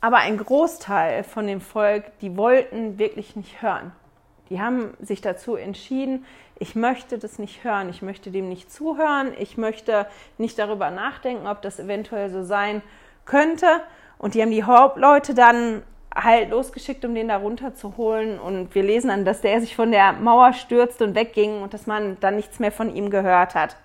Aber 0.00 0.18
ein 0.18 0.38
Großteil 0.38 1.24
von 1.24 1.46
dem 1.46 1.60
Volk, 1.60 2.04
die 2.20 2.36
wollten 2.36 2.98
wirklich 2.98 3.34
nicht 3.34 3.62
hören. 3.62 3.92
Die 4.48 4.60
haben 4.60 4.94
sich 5.00 5.20
dazu 5.20 5.56
entschieden, 5.56 6.24
ich 6.58 6.74
möchte 6.74 7.18
das 7.18 7.38
nicht 7.38 7.64
hören, 7.64 7.88
ich 7.88 8.02
möchte 8.02 8.30
dem 8.30 8.48
nicht 8.48 8.72
zuhören, 8.72 9.32
ich 9.38 9.56
möchte 9.56 10.06
nicht 10.38 10.58
darüber 10.58 10.90
nachdenken, 10.90 11.46
ob 11.46 11.62
das 11.62 11.78
eventuell 11.78 12.30
so 12.30 12.42
sein 12.42 12.82
könnte. 13.24 13.66
Und 14.18 14.34
die 14.34 14.42
haben 14.42 14.50
die 14.50 14.64
Hauptleute 14.64 15.34
dann 15.34 15.82
halt 16.14 16.50
losgeschickt, 16.50 17.04
um 17.04 17.14
den 17.14 17.28
da 17.28 17.36
runterzuholen. 17.36 18.38
Und 18.38 18.74
wir 18.74 18.82
lesen 18.82 19.08
dann, 19.08 19.24
dass 19.24 19.40
der 19.40 19.60
sich 19.60 19.76
von 19.76 19.90
der 19.90 20.12
Mauer 20.14 20.52
stürzte 20.52 21.04
und 21.04 21.14
wegging 21.14 21.62
und 21.62 21.74
dass 21.74 21.86
man 21.86 22.16
dann 22.20 22.36
nichts 22.36 22.58
mehr 22.58 22.72
von 22.72 22.94
ihm 22.94 23.10
gehört 23.10 23.54
hat. 23.54 23.76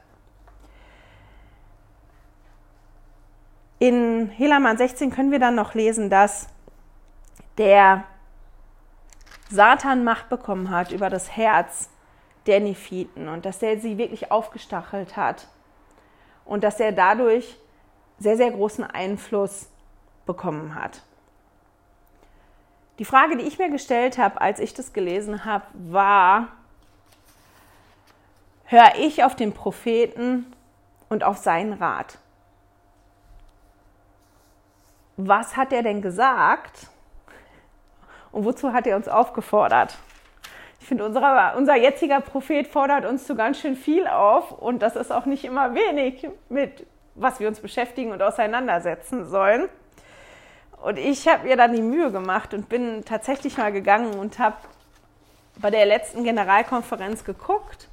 In 3.84 4.30
Helaman 4.30 4.78
16 4.78 5.12
können 5.12 5.30
wir 5.30 5.40
dann 5.40 5.56
noch 5.56 5.74
lesen, 5.74 6.10
dass 6.10 6.48
der 7.58 8.06
Satan 9.50 10.06
Macht 10.06 10.30
bekommen 10.30 10.70
hat 10.70 10.94
über 10.94 11.10
das 11.10 11.36
Herz 11.36 11.90
der 12.46 12.62
Nephiten 12.62 13.28
und 13.28 13.46
dass 13.46 13.62
er 13.62 13.78
sie 13.82 13.98
wirklich 13.98 14.32
aufgestachelt 14.32 15.18
hat 15.18 15.50
und 16.46 16.64
dass 16.64 16.80
er 16.80 16.94
dadurch 16.94 17.58
sehr, 18.20 18.38
sehr 18.38 18.52
großen 18.52 18.86
Einfluss 18.86 19.68
bekommen 20.26 20.76
hat. 20.76 21.02
Die 23.00 23.06
Frage, 23.06 23.36
die 23.36 23.44
ich 23.44 23.60
mir 23.60 23.70
gestellt 23.70 24.18
habe, 24.18 24.40
als 24.40 24.60
ich 24.60 24.74
das 24.74 24.94
gelesen 24.94 25.44
habe, 25.44 25.66
war, 25.74 26.48
höre 28.64 28.96
ich 28.98 29.26
auf 29.26 29.36
den 29.36 29.52
Propheten 29.52 30.46
und 31.10 31.26
auf 31.26 31.36
seinen 31.36 31.74
Rat? 31.74 32.18
Was 35.18 35.56
hat 35.56 35.72
er 35.72 35.84
denn 35.84 36.02
gesagt 36.02 36.88
und 38.32 38.46
wozu 38.46 38.74
hat 38.74 38.88
er 38.88 38.96
uns 38.96 39.08
aufgefordert? 39.08 39.98
Ich 40.80 40.88
finde, 40.88 41.06
unser 41.06 41.76
jetziger 41.76 42.20
Prophet 42.20 42.68
fordert 42.68 43.06
uns 43.06 43.26
zu 43.26 43.36
ganz 43.36 43.60
schön 43.60 43.76
viel 43.76 44.08
auf 44.08 44.52
und 44.52 44.82
das 44.82 44.96
ist 44.96 45.12
auch 45.12 45.26
nicht 45.26 45.46
immer 45.46 45.76
wenig, 45.76 46.28
mit 46.50 46.86
was 47.16 47.40
wir 47.40 47.48
uns 47.48 47.60
beschäftigen 47.60 48.12
und 48.12 48.22
auseinandersetzen 48.22 49.26
sollen. 49.30 49.70
Und 50.84 50.98
ich 50.98 51.28
habe 51.28 51.48
mir 51.48 51.56
dann 51.56 51.74
die 51.74 51.82
Mühe 51.82 52.12
gemacht 52.12 52.54
und 52.54 52.68
bin 52.68 53.06
tatsächlich 53.06 53.58
mal 53.58 53.72
gegangen 53.72 54.16
und 54.20 54.40
habe 54.40 54.58
bei 55.62 55.70
der 55.70 55.86
letzten 55.86 56.24
Generalkonferenz 56.24 57.24
geguckt 57.24 57.88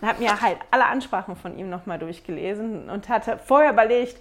und 0.00 0.08
habe 0.08 0.22
mir 0.22 0.40
halt 0.40 0.58
alle 0.70 0.86
Ansprachen 0.86 1.34
von 1.34 1.58
ihm 1.58 1.70
nochmal 1.70 1.98
durchgelesen 1.98 2.90
und 2.90 3.08
hatte 3.08 3.38
vorher 3.38 3.72
überlegt, 3.72 4.20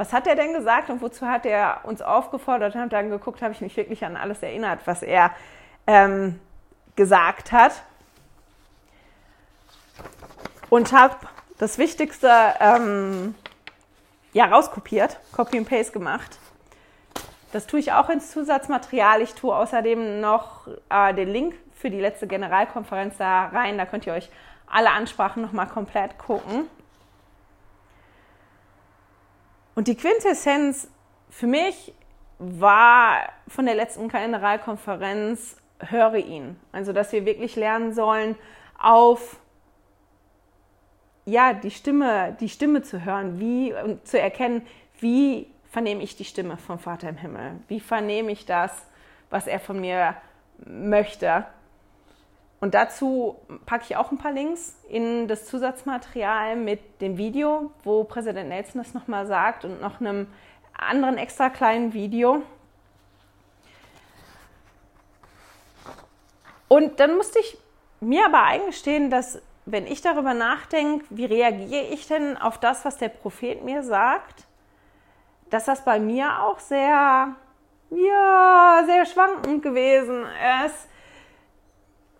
was 0.00 0.14
hat 0.14 0.26
er 0.26 0.34
denn 0.34 0.54
gesagt 0.54 0.88
und 0.88 1.02
wozu 1.02 1.26
hat 1.26 1.44
er 1.44 1.80
uns 1.82 2.00
aufgefordert? 2.00 2.74
Und 2.74 2.90
dann 2.90 3.10
geguckt, 3.10 3.42
habe 3.42 3.52
ich 3.52 3.60
mich 3.60 3.76
wirklich 3.76 4.02
an 4.02 4.16
alles 4.16 4.42
erinnert, 4.42 4.80
was 4.86 5.02
er 5.02 5.30
ähm, 5.86 6.40
gesagt 6.96 7.52
hat. 7.52 7.82
Und 10.70 10.94
habe 10.94 11.16
das 11.58 11.76
Wichtigste 11.76 12.30
ähm, 12.60 13.34
ja, 14.32 14.46
rauskopiert, 14.46 15.18
Copy 15.32 15.58
and 15.58 15.68
Paste 15.68 15.92
gemacht. 15.92 16.38
Das 17.52 17.66
tue 17.66 17.80
ich 17.80 17.92
auch 17.92 18.08
ins 18.08 18.30
Zusatzmaterial. 18.30 19.20
Ich 19.20 19.34
tue 19.34 19.54
außerdem 19.54 20.22
noch 20.22 20.66
äh, 20.88 21.12
den 21.12 21.28
Link 21.28 21.56
für 21.74 21.90
die 21.90 22.00
letzte 22.00 22.26
Generalkonferenz 22.26 23.18
da 23.18 23.48
rein. 23.48 23.76
Da 23.76 23.84
könnt 23.84 24.06
ihr 24.06 24.14
euch 24.14 24.30
alle 24.66 24.92
Ansprachen 24.92 25.42
nochmal 25.42 25.66
komplett 25.66 26.16
gucken. 26.16 26.70
Und 29.80 29.88
die 29.88 29.94
Quintessenz 29.94 30.90
für 31.30 31.46
mich 31.46 31.94
war 32.38 33.30
von 33.48 33.64
der 33.64 33.74
letzten 33.74 34.10
Generalkonferenz, 34.10 35.56
höre 35.78 36.16
ihn. 36.16 36.60
Also, 36.70 36.92
dass 36.92 37.12
wir 37.12 37.24
wirklich 37.24 37.56
lernen 37.56 37.94
sollen, 37.94 38.36
auf 38.78 39.40
ja, 41.24 41.54
die 41.54 41.70
Stimme, 41.70 42.36
die 42.40 42.50
Stimme 42.50 42.82
zu 42.82 43.06
hören, 43.06 43.40
wie 43.40 43.72
und 43.72 44.06
zu 44.06 44.20
erkennen, 44.20 44.66
wie 44.98 45.50
vernehme 45.70 46.02
ich 46.02 46.14
die 46.14 46.26
Stimme 46.26 46.58
vom 46.58 46.78
Vater 46.78 47.08
im 47.08 47.16
Himmel? 47.16 47.52
Wie 47.66 47.80
vernehme 47.80 48.32
ich 48.32 48.44
das, 48.44 48.86
was 49.30 49.46
er 49.46 49.60
von 49.60 49.80
mir 49.80 50.14
möchte? 50.58 51.46
Und 52.60 52.74
dazu 52.74 53.40
packe 53.64 53.84
ich 53.88 53.96
auch 53.96 54.12
ein 54.12 54.18
paar 54.18 54.32
Links 54.32 54.76
in 54.88 55.28
das 55.28 55.46
Zusatzmaterial 55.46 56.56
mit 56.56 57.00
dem 57.00 57.16
Video, 57.16 57.70
wo 57.84 58.04
Präsident 58.04 58.50
Nelson 58.50 58.82
das 58.82 58.92
nochmal 58.92 59.26
sagt 59.26 59.64
und 59.64 59.80
noch 59.80 60.00
einem 60.00 60.26
anderen 60.76 61.16
extra 61.16 61.48
kleinen 61.48 61.94
Video. 61.94 62.42
Und 66.68 67.00
dann 67.00 67.16
musste 67.16 67.38
ich 67.38 67.56
mir 68.00 68.26
aber 68.26 68.42
eingestehen, 68.42 69.08
dass 69.10 69.40
wenn 69.64 69.86
ich 69.86 70.02
darüber 70.02 70.34
nachdenke, 70.34 71.04
wie 71.10 71.24
reagiere 71.24 71.84
ich 71.84 72.08
denn 72.08 72.36
auf 72.36 72.58
das, 72.58 72.84
was 72.84 72.98
der 72.98 73.08
Prophet 73.08 73.64
mir 73.64 73.82
sagt, 73.82 74.46
dass 75.48 75.64
das 75.64 75.84
bei 75.84 75.98
mir 75.98 76.42
auch 76.42 76.58
sehr, 76.58 77.34
ja, 77.90 78.82
sehr 78.84 79.06
schwankend 79.06 79.62
gewesen 79.62 80.26
ist 80.66 80.89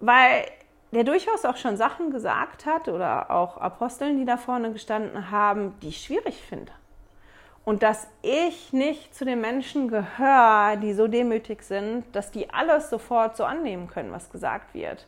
weil 0.00 0.44
der 0.92 1.04
durchaus 1.04 1.44
auch 1.44 1.56
schon 1.56 1.76
Sachen 1.76 2.10
gesagt 2.10 2.66
hat 2.66 2.88
oder 2.88 3.30
auch 3.30 3.58
Aposteln, 3.58 4.18
die 4.18 4.24
da 4.24 4.36
vorne 4.36 4.72
gestanden 4.72 5.30
haben, 5.30 5.78
die 5.80 5.88
ich 5.88 6.02
schwierig 6.02 6.42
finde. 6.42 6.72
Und 7.64 7.82
dass 7.82 8.08
ich 8.22 8.72
nicht 8.72 9.14
zu 9.14 9.24
den 9.24 9.40
Menschen 9.40 9.88
gehöre, 9.88 10.76
die 10.76 10.94
so 10.94 11.06
demütig 11.06 11.62
sind, 11.62 12.04
dass 12.16 12.30
die 12.30 12.50
alles 12.50 12.90
sofort 12.90 13.36
so 13.36 13.44
annehmen 13.44 13.86
können, 13.86 14.12
was 14.12 14.30
gesagt 14.30 14.74
wird. 14.74 15.06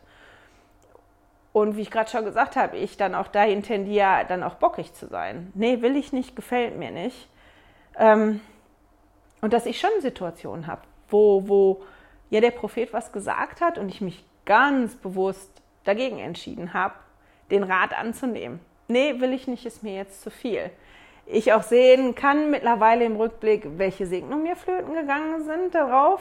Und 1.53 1.77
wie 1.77 1.83
ich 1.83 1.91
gerade 1.91 2.11
schon 2.11 2.25
gesagt 2.25 2.57
habe, 2.57 2.77
ich 2.77 2.97
dann 2.97 3.15
auch 3.15 3.29
dahin 3.29 3.63
tendiere, 3.63 4.25
dann 4.29 4.43
auch 4.43 4.55
bockig 4.55 4.95
zu 4.95 5.07
sein. 5.09 5.51
Nee, 5.55 5.83
will 5.83 5.97
ich 5.97 6.13
nicht, 6.13 6.37
gefällt 6.37 6.79
mir 6.79 6.91
nicht. 6.91 7.29
Ähm, 7.99 8.41
und 9.41 9.53
dass 9.53 9.67
ich 9.67 9.81
schon 9.81 9.91
Situationen 10.01 10.67
habe, 10.67 10.83
wo, 11.09 11.49
wo 11.49 11.83
ja 12.31 12.41
der 12.41 12.53
Prophet 12.53 12.93
was 12.93 13.13
gesagt 13.13 13.61
hat 13.61 13.77
und 13.77 13.89
ich 13.89 14.01
mich 14.01 14.25
ganz 14.45 14.97
bewusst 14.97 15.63
dagegen 15.85 16.19
entschieden 16.19 16.75
habe, 16.75 16.95
den 17.51 17.63
Rat 17.63 17.97
anzunehmen. 17.97 18.61
Nee, 18.89 19.21
will 19.21 19.33
ich 19.33 19.47
nicht, 19.47 19.65
ist 19.67 19.83
mir 19.83 19.95
jetzt 19.95 20.23
zu 20.23 20.31
viel. 20.31 20.71
Ich 21.27 21.53
auch 21.53 21.63
sehen 21.63 22.15
kann 22.15 22.51
mittlerweile 22.51 23.05
im 23.05 23.17
Rückblick, 23.17 23.79
welche 23.79 24.07
Segnungen 24.07 24.43
mir 24.43 24.57
flöten 24.57 24.95
gegangen 24.95 25.45
sind 25.45 25.75
darauf, 25.75 26.21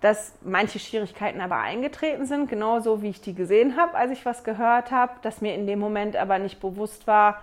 dass 0.00 0.34
manche 0.42 0.78
Schwierigkeiten 0.78 1.40
aber 1.40 1.58
eingetreten 1.58 2.26
sind, 2.26 2.48
genauso 2.48 3.02
wie 3.02 3.10
ich 3.10 3.20
die 3.20 3.34
gesehen 3.34 3.76
habe, 3.76 3.94
als 3.94 4.12
ich 4.12 4.24
was 4.24 4.44
gehört 4.44 4.90
habe, 4.90 5.12
dass 5.22 5.40
mir 5.40 5.54
in 5.54 5.66
dem 5.66 5.78
Moment 5.78 6.16
aber 6.16 6.38
nicht 6.38 6.60
bewusst 6.60 7.06
war, 7.06 7.42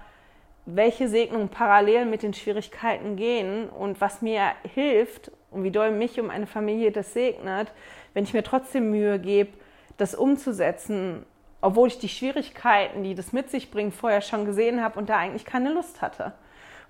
welche 0.65 1.07
Segnungen 1.07 1.49
parallel 1.49 2.05
mit 2.05 2.23
den 2.23 2.33
Schwierigkeiten 2.33 3.15
gehen 3.15 3.69
und 3.69 4.01
was 4.01 4.21
mir 4.21 4.51
hilft 4.73 5.31
und 5.55 5.63
wie 5.63 5.71
doll 5.71 5.91
mich 5.91 6.19
und 6.19 6.27
meine 6.27 6.47
Familie 6.47 6.91
das 6.91 7.13
segnet, 7.13 7.71
wenn 8.13 8.23
ich 8.23 8.33
mir 8.33 8.43
trotzdem 8.43 8.91
Mühe 8.91 9.19
gebe, 9.19 9.53
das 9.97 10.13
umzusetzen, 10.13 11.25
obwohl 11.61 11.87
ich 11.87 11.97
die 11.97 12.09
Schwierigkeiten, 12.09 13.03
die 13.03 13.15
das 13.15 13.33
mit 13.33 13.49
sich 13.49 13.71
bringt, 13.71 13.93
vorher 13.93 14.21
schon 14.21 14.45
gesehen 14.45 14.83
habe 14.83 14.99
und 14.99 15.09
da 15.09 15.17
eigentlich 15.17 15.45
keine 15.45 15.71
Lust 15.71 16.01
hatte. 16.01 16.33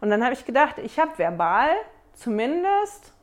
Und 0.02 0.10
dann 0.10 0.24
habe 0.24 0.34
ich 0.34 0.46
gedacht, 0.46 0.78
ich 0.80 1.00
habe 1.00 1.18
verbal 1.18 1.70
zumindest, 2.14 3.14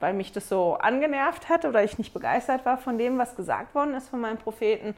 weil 0.00 0.12
mich 0.12 0.32
das 0.32 0.48
so 0.48 0.74
angenervt 0.74 1.48
hat 1.48 1.64
oder 1.64 1.82
ich 1.82 1.98
nicht 1.98 2.12
begeistert 2.12 2.64
war 2.64 2.78
von 2.78 2.98
dem, 2.98 3.18
was 3.18 3.34
gesagt 3.34 3.74
worden 3.74 3.94
ist 3.94 4.08
von 4.08 4.20
meinem 4.20 4.38
Propheten, 4.38 4.94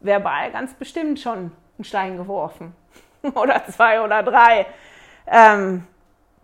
verbal 0.00 0.52
ganz 0.52 0.74
bestimmt 0.74 1.18
schon 1.18 1.52
einen 1.78 1.84
Stein 1.84 2.16
geworfen. 2.16 2.74
oder 3.34 3.64
zwei 3.66 4.02
oder 4.02 4.22
drei. 4.22 4.66
Ähm, 5.26 5.86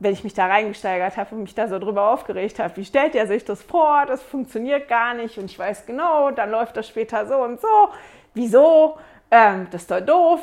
wenn 0.00 0.12
ich 0.12 0.24
mich 0.24 0.34
da 0.34 0.46
reingesteigert 0.46 1.16
habe 1.16 1.34
und 1.34 1.42
mich 1.42 1.54
da 1.54 1.68
so 1.68 1.78
drüber 1.78 2.10
aufgeregt 2.12 2.58
habe, 2.58 2.76
wie 2.76 2.84
stellt 2.84 3.14
er 3.14 3.26
sich 3.26 3.44
das 3.44 3.62
vor, 3.62 4.06
das 4.06 4.22
funktioniert 4.22 4.88
gar 4.88 5.14
nicht 5.14 5.38
und 5.38 5.46
ich 5.46 5.58
weiß 5.58 5.86
genau, 5.86 6.30
dann 6.30 6.50
läuft 6.50 6.76
das 6.76 6.88
später 6.88 7.26
so 7.26 7.36
und 7.36 7.60
so, 7.60 7.88
wieso, 8.34 8.96
ähm, 9.30 9.66
das 9.70 9.82
ist 9.82 9.90
doch 9.90 10.00
doof, 10.00 10.40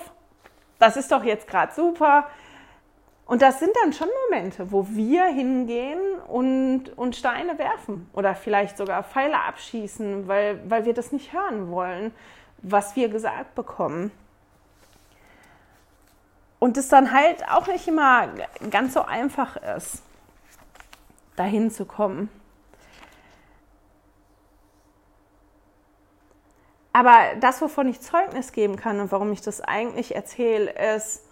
das 0.79 0.97
ist 0.97 1.11
doch 1.11 1.23
jetzt 1.23 1.47
gerade 1.47 1.73
super. 1.73 2.25
Und 3.27 3.41
das 3.41 3.59
sind 3.59 3.71
dann 3.81 3.91
schon 3.91 4.07
Momente, 4.29 4.71
wo 4.71 4.85
wir 4.87 5.25
hingehen 5.25 5.99
und, 6.27 6.95
und 6.95 7.15
Steine 7.15 7.57
werfen 7.57 8.07
oder 8.13 8.35
vielleicht 8.35 8.77
sogar 8.77 9.03
Pfeile 9.03 9.39
abschießen, 9.39 10.27
weil, 10.27 10.59
weil 10.69 10.85
wir 10.85 10.93
das 10.93 11.11
nicht 11.11 11.33
hören 11.33 11.71
wollen, 11.71 12.13
was 12.61 12.95
wir 12.95 13.09
gesagt 13.09 13.55
bekommen. 13.55 14.11
Und 16.59 16.77
es 16.77 16.87
dann 16.87 17.11
halt 17.11 17.47
auch 17.49 17.67
nicht 17.67 17.87
immer 17.87 18.29
ganz 18.69 18.93
so 18.93 19.01
einfach 19.01 19.57
ist, 19.57 20.01
dahin 21.35 21.69
zu 21.69 21.85
kommen. 21.85 22.29
Aber 26.93 27.35
das, 27.41 27.61
wovon 27.61 27.89
ich 27.89 27.99
Zeugnis 27.99 28.53
geben 28.53 28.77
kann 28.77 29.01
und 29.01 29.11
warum 29.11 29.33
ich 29.33 29.41
das 29.41 29.59
eigentlich 29.59 30.15
erzähle, 30.15 30.71
ist, 30.95 31.25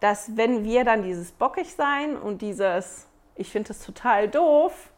dass 0.00 0.36
wenn 0.36 0.64
wir 0.64 0.84
dann 0.84 1.04
dieses 1.04 1.30
bockig 1.30 1.74
sein 1.74 2.16
und 2.16 2.42
dieses, 2.42 3.06
ich 3.36 3.48
finde 3.48 3.72
es 3.72 3.84
total 3.84 4.28
doof, 4.28 4.90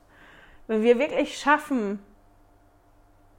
wenn 0.68 0.82
wir 0.82 0.98
wirklich 0.98 1.38
schaffen, 1.38 2.02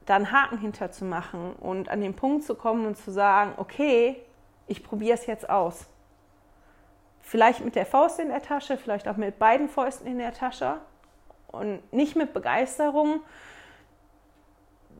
da 0.06 0.14
einen 0.14 0.30
Haken 0.30 0.58
hinterzumachen 0.58 1.54
und 1.54 1.88
an 1.88 2.00
den 2.00 2.14
Punkt 2.14 2.44
zu 2.44 2.54
kommen 2.54 2.86
und 2.86 2.96
zu 2.96 3.10
sagen, 3.10 3.54
okay, 3.56 4.22
ich 4.66 4.82
probiere 4.82 5.14
es 5.14 5.26
jetzt 5.26 5.48
aus. 5.48 5.86
Vielleicht 7.20 7.64
mit 7.64 7.74
der 7.74 7.86
Faust 7.86 8.20
in 8.20 8.28
der 8.28 8.42
Tasche, 8.42 8.76
vielleicht 8.76 9.08
auch 9.08 9.16
mit 9.16 9.38
beiden 9.38 9.68
Fäusten 9.68 10.06
in 10.06 10.18
der 10.18 10.32
Tasche 10.32 10.78
und 11.48 11.80
nicht 11.92 12.16
mit 12.16 12.32
Begeisterung. 12.34 13.20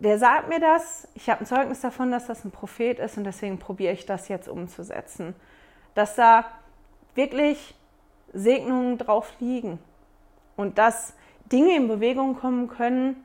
Der 0.00 0.18
sagt 0.18 0.48
mir 0.48 0.60
das, 0.60 1.08
ich 1.14 1.28
habe 1.30 1.40
ein 1.40 1.46
Zeugnis 1.46 1.80
davon, 1.80 2.10
dass 2.10 2.26
das 2.26 2.44
ein 2.44 2.50
Prophet 2.50 2.98
ist 2.98 3.16
und 3.16 3.24
deswegen 3.24 3.58
probiere 3.58 3.92
ich 3.92 4.06
das 4.06 4.28
jetzt 4.28 4.48
umzusetzen 4.48 5.34
dass 5.94 6.16
da 6.16 6.44
wirklich 7.14 7.74
Segnungen 8.32 8.98
drauf 8.98 9.32
liegen 9.38 9.78
und 10.56 10.78
dass 10.78 11.14
Dinge 11.50 11.76
in 11.76 11.88
Bewegung 11.88 12.36
kommen 12.36 12.68
können, 12.68 13.24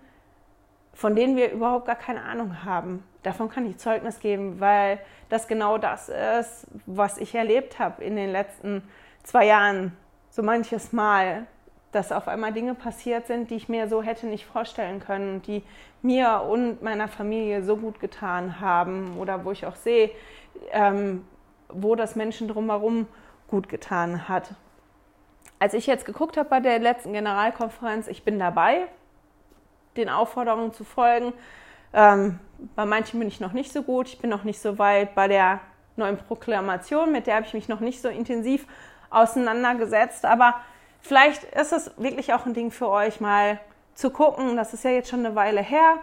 von 1.00 1.16
denen 1.16 1.38
wir 1.38 1.50
überhaupt 1.54 1.86
gar 1.86 1.96
keine 1.96 2.24
Ahnung 2.24 2.66
haben. 2.66 3.06
Davon 3.24 3.48
kann 3.48 3.66
ich 3.66 3.78
Zeugnis 3.78 4.20
geben, 4.20 4.60
weil 4.60 5.00
das 5.30 5.48
genau 5.48 5.78
das 5.78 6.10
ist, 6.10 6.68
was 6.86 7.18
ich 7.20 7.34
erlebt 7.34 7.80
habe 7.80 8.04
in 8.04 8.18
den 8.18 8.30
letzten 8.30 8.84
zwei 9.24 9.46
Jahren. 9.46 9.96
So 10.30 10.44
manches 10.44 10.92
Mal, 10.92 11.48
dass 11.94 12.12
auf 12.12 12.28
einmal 12.28 12.52
Dinge 12.52 12.76
passiert 12.76 13.28
sind, 13.28 13.50
die 13.50 13.56
ich 13.56 13.70
mir 13.70 13.88
so 13.88 14.04
hätte 14.04 14.28
nicht 14.28 14.46
vorstellen 14.46 15.00
können, 15.00 15.42
die 15.42 15.64
mir 16.02 16.42
und 16.42 16.82
meiner 16.82 17.08
Familie 17.08 17.64
so 17.64 17.78
gut 17.78 18.02
getan 18.02 18.60
haben 18.60 19.18
oder 19.18 19.46
wo 19.46 19.52
ich 19.52 19.66
auch 19.66 19.78
sehe, 19.78 20.12
ähm, 20.74 21.26
wo 21.70 21.96
das 21.96 22.18
Menschen 22.18 22.50
drumherum 22.50 23.08
gut 23.48 23.70
getan 23.70 24.28
hat. 24.28 24.54
Als 25.60 25.74
ich 25.74 25.88
jetzt 25.88 26.04
geguckt 26.04 26.36
habe 26.36 26.50
bei 26.50 26.60
der 26.60 26.80
letzten 26.80 27.14
Generalkonferenz, 27.14 28.10
ich 28.10 28.26
bin 28.26 28.38
dabei, 28.38 28.90
den 29.98 30.10
Aufforderungen 30.10 30.74
zu 30.74 30.84
folgen. 30.84 31.34
Ähm, 31.94 32.40
bei 32.76 32.86
manchen 32.86 33.20
bin 33.20 33.28
ich 33.28 33.40
noch 33.40 33.54
nicht 33.54 33.72
so 33.72 33.84
gut. 33.84 34.08
Ich 34.08 34.20
bin 34.20 34.30
noch 34.30 34.44
nicht 34.44 34.62
so 34.62 34.78
weit 34.78 35.16
bei 35.16 35.28
der 35.28 35.60
neuen 35.96 36.18
Proklamation, 36.18 37.12
mit 37.12 37.28
der 37.28 37.36
habe 37.36 37.46
ich 37.46 37.54
mich 37.54 37.68
noch 37.68 37.80
nicht 37.80 38.02
so 38.02 38.10
intensiv 38.10 38.66
auseinandergesetzt. 39.10 40.26
Aber 40.26 40.56
vielleicht 41.02 41.44
ist 41.44 41.74
es 41.74 41.92
wirklich 41.98 42.34
auch 42.34 42.46
ein 42.46 42.54
Ding 42.54 42.72
für 42.72 42.90
euch, 42.90 43.20
mal 43.20 43.60
zu 43.94 44.10
gucken. 44.10 44.56
Das 44.56 44.74
ist 44.74 44.84
ja 44.84 44.92
jetzt 44.92 45.10
schon 45.10 45.26
eine 45.26 45.36
Weile 45.36 45.62
her. 45.62 45.98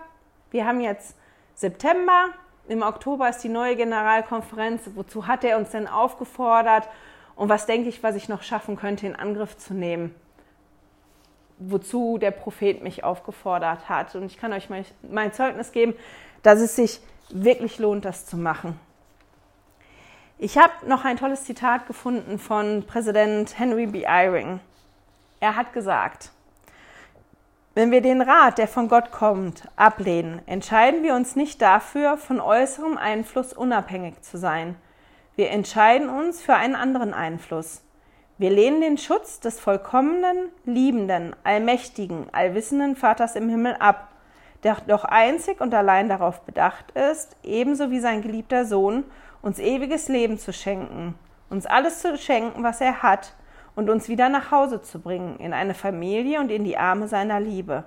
Wir 0.51 0.67
haben 0.67 0.81
jetzt 0.81 1.17
September. 1.55 2.27
Im 2.69 2.83
Oktober 2.83 3.29
ist 3.29 3.43
die 3.43 3.49
neue 3.49 3.77
Generalkonferenz. 3.77 4.83
Wozu 4.95 5.27
hat 5.27 5.45
er 5.45 5.57
uns 5.57 5.71
denn 5.71 5.87
aufgefordert? 5.87 6.89
Und 7.37 7.49
was 7.49 7.67
denke 7.67 7.89
ich, 7.89 8.03
was 8.03 8.17
ich 8.17 8.29
noch 8.29 8.43
schaffen 8.43 8.77
könnte, 8.77 9.07
in 9.07 9.17
Angriff 9.17 9.57
zu 9.57 9.73
nehmen? 9.75 10.15
Wozu 11.59 12.19
der 12.19 12.31
Prophet 12.31 12.83
mich 12.83 13.05
aufgefordert 13.05 13.89
hat. 13.89 14.15
Und 14.15 14.27
ich 14.27 14.37
kann 14.37 14.53
euch 14.53 14.69
mein, 14.69 15.33
Zeugnis 15.33 15.73
geben, 15.73 15.95
dass 16.43 16.61
es 16.61 16.77
sich 16.77 17.01
wirklich 17.31 17.79
lohnt, 17.79 18.05
das 18.05 18.27
zu 18.27 18.37
machen. 18.37 18.79
Ich 20.39 20.59
habe 20.59 20.73
noch 20.87 21.05
ein 21.05 21.17
tolles 21.17 21.45
Zitat 21.45 21.87
gefunden 21.87 22.39
von 22.39 22.85
Präsident 22.87 23.59
Henry 23.59 23.87
B. 23.87 24.03
Eyring. 24.03 24.61
Er 25.41 25.57
hat 25.57 25.73
gesagt, 25.73 26.31
wenn 27.77 27.91
wir 27.91 28.01
den 28.01 28.23
Rat, 28.23 28.57
der 28.57 28.69
von 28.69 28.89
Gott 28.89 29.11
kommt, 29.11 29.69
ablehnen, 29.77 30.41
entscheiden 30.47 31.03
wir 31.03 31.15
uns 31.15 31.37
nicht 31.37 31.61
dafür, 31.61 32.17
von 32.17 32.41
äußerem 32.41 32.97
Einfluss 32.97 33.53
unabhängig 33.53 34.23
zu 34.23 34.39
sein. 34.39 34.77
Wir 35.37 35.51
entscheiden 35.51 36.09
uns 36.09 36.41
für 36.41 36.55
einen 36.55 36.75
anderen 36.75 37.13
Einfluss. 37.13 37.83
Wir 38.39 38.51
lehnen 38.51 38.83
den 38.83 38.99
Schutz 38.99 39.41
des 39.41 39.59
vollkommenen, 39.59 40.51
liebenden, 40.67 41.35
allmächtigen, 41.43 42.27
allwissenden 42.33 42.95
Vaters 42.95 43.35
im 43.35 43.49
Himmel 43.49 43.77
ab, 43.79 44.09
der 44.63 44.77
doch 44.87 45.05
einzig 45.05 45.63
und 45.63 45.73
allein 45.73 46.11
darauf 46.11 46.43
bedacht 46.43 46.91
ist, 46.91 47.35
ebenso 47.43 47.91
wie 47.91 47.99
sein 47.99 48.21
geliebter 48.21 48.67
Sohn, 48.67 49.05
uns 49.41 49.59
ewiges 49.59 50.09
Leben 50.09 50.39
zu 50.39 50.53
schenken, 50.53 51.15
uns 51.49 51.65
alles 51.65 52.03
zu 52.03 52.19
schenken, 52.19 52.63
was 52.63 52.83
er 52.83 53.03
hat, 53.03 53.33
und 53.75 53.89
uns 53.89 54.09
wieder 54.09 54.29
nach 54.29 54.51
Hause 54.51 54.83
zu 54.83 55.01
bringen, 55.01 55.39
in 55.39 55.55
eine 55.55 55.75
Familie 55.75 56.39
und 56.41 56.51
in 56.51 56.65
die 56.65 56.77
Arme 56.77 57.09
seiner 57.09 57.41
Liebe. 57.41 57.85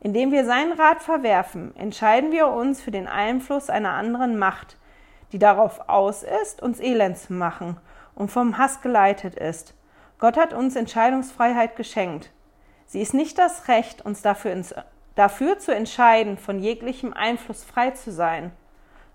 Indem 0.00 0.32
wir 0.32 0.44
seinen 0.44 0.72
Rat 0.72 1.00
verwerfen, 1.00 1.76
entscheiden 1.76 2.32
wir 2.32 2.48
uns 2.48 2.82
für 2.82 2.90
den 2.90 3.06
Einfluss 3.06 3.70
einer 3.70 3.92
anderen 3.92 4.36
Macht, 4.36 4.78
die 5.30 5.38
darauf 5.38 5.88
aus 5.88 6.24
ist, 6.42 6.60
uns 6.60 6.80
elend 6.80 7.18
zu 7.18 7.34
machen 7.34 7.76
und 8.16 8.32
vom 8.32 8.58
Hass 8.58 8.80
geleitet 8.80 9.36
ist. 9.36 9.74
Gott 10.18 10.36
hat 10.36 10.52
uns 10.52 10.74
Entscheidungsfreiheit 10.74 11.76
geschenkt. 11.76 12.32
Sie 12.86 13.00
ist 13.00 13.14
nicht 13.14 13.38
das 13.38 13.68
Recht, 13.68 14.04
uns 14.04 14.22
dafür, 14.22 14.52
ins, 14.52 14.74
dafür 15.14 15.58
zu 15.58 15.72
entscheiden, 15.72 16.38
von 16.38 16.58
jeglichem 16.58 17.12
Einfluss 17.12 17.62
frei 17.62 17.92
zu 17.92 18.10
sein, 18.10 18.50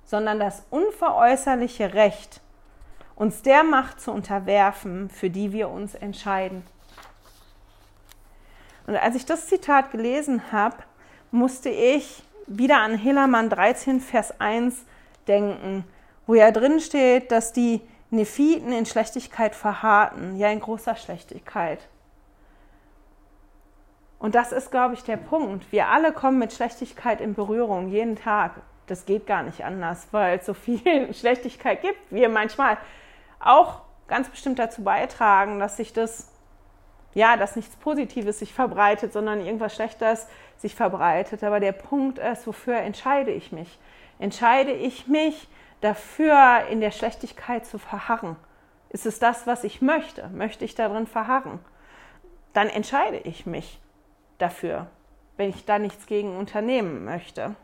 sondern 0.05 0.39
das 0.39 0.63
unveräußerliche 0.69 1.93
Recht, 1.93 2.41
uns 3.15 3.41
der 3.41 3.63
Macht 3.63 3.99
zu 3.99 4.11
unterwerfen, 4.11 5.09
für 5.09 5.29
die 5.29 5.51
wir 5.51 5.69
uns 5.69 5.95
entscheiden. 5.95 6.63
Und 8.87 8.95
als 8.95 9.15
ich 9.15 9.25
das 9.25 9.47
Zitat 9.47 9.91
gelesen 9.91 10.51
habe, 10.51 10.77
musste 11.31 11.69
ich 11.69 12.23
wieder 12.47 12.79
an 12.79 12.97
Helaman 12.97 13.49
13, 13.49 14.01
Vers 14.01 14.39
1 14.39 14.85
denken, 15.27 15.85
wo 16.27 16.35
ja 16.35 16.51
drin 16.51 16.79
steht, 16.79 17.31
dass 17.31 17.53
die 17.53 17.81
Nephiten 18.11 18.73
in 18.73 18.85
Schlechtigkeit 18.85 19.55
verharrten, 19.55 20.35
ja 20.37 20.49
in 20.49 20.59
großer 20.59 20.95
Schlechtigkeit. 20.95 21.79
Und 24.19 24.35
das 24.35 24.51
ist, 24.51 24.69
glaube 24.69 24.93
ich, 24.93 25.03
der 25.03 25.17
Punkt. 25.17 25.71
Wir 25.71 25.87
alle 25.87 26.11
kommen 26.11 26.37
mit 26.37 26.53
Schlechtigkeit 26.53 27.21
in 27.21 27.33
Berührung, 27.33 27.87
jeden 27.87 28.15
Tag. 28.15 28.61
Das 28.85 29.05
geht 29.05 29.25
gar 29.25 29.43
nicht 29.43 29.63
anders, 29.63 30.09
weil 30.11 30.37
es 30.37 30.45
so 30.45 30.53
viel 30.53 31.11
Schlechtigkeit 31.13 31.81
gibt. 31.81 31.97
Wir 32.11 32.29
manchmal 32.29 32.77
auch 33.39 33.81
ganz 34.07 34.29
bestimmt 34.29 34.59
dazu 34.59 34.83
beitragen, 34.83 35.59
dass 35.59 35.77
sich 35.77 35.93
das, 35.93 36.29
ja, 37.13 37.37
dass 37.37 37.55
nichts 37.55 37.77
Positives 37.77 38.39
sich 38.39 38.53
verbreitet, 38.53 39.13
sondern 39.13 39.39
irgendwas 39.39 39.73
Schlechtes 39.73 40.27
sich 40.57 40.75
verbreitet. 40.75 41.43
Aber 41.43 41.61
der 41.61 41.71
Punkt 41.71 42.19
ist, 42.19 42.45
wofür 42.45 42.75
entscheide 42.75 43.31
ich 43.31 43.53
mich? 43.53 43.79
Entscheide 44.19 44.71
ich 44.71 45.07
mich 45.07 45.47
dafür, 45.81 46.65
in 46.69 46.79
der 46.79 46.91
Schlechtigkeit 46.91 47.65
zu 47.65 47.77
verharren? 47.77 48.35
Ist 48.89 49.05
es 49.05 49.19
das, 49.19 49.47
was 49.47 49.63
ich 49.63 49.81
möchte? 49.81 50.27
Möchte 50.29 50.65
ich 50.65 50.75
darin 50.75 51.07
verharren? 51.07 51.59
Dann 52.53 52.67
entscheide 52.67 53.17
ich 53.17 53.45
mich 53.45 53.79
dafür, 54.37 54.87
wenn 55.37 55.49
ich 55.49 55.65
da 55.65 55.79
nichts 55.79 56.05
gegen 56.05 56.37
unternehmen 56.37 57.05
möchte. 57.05 57.55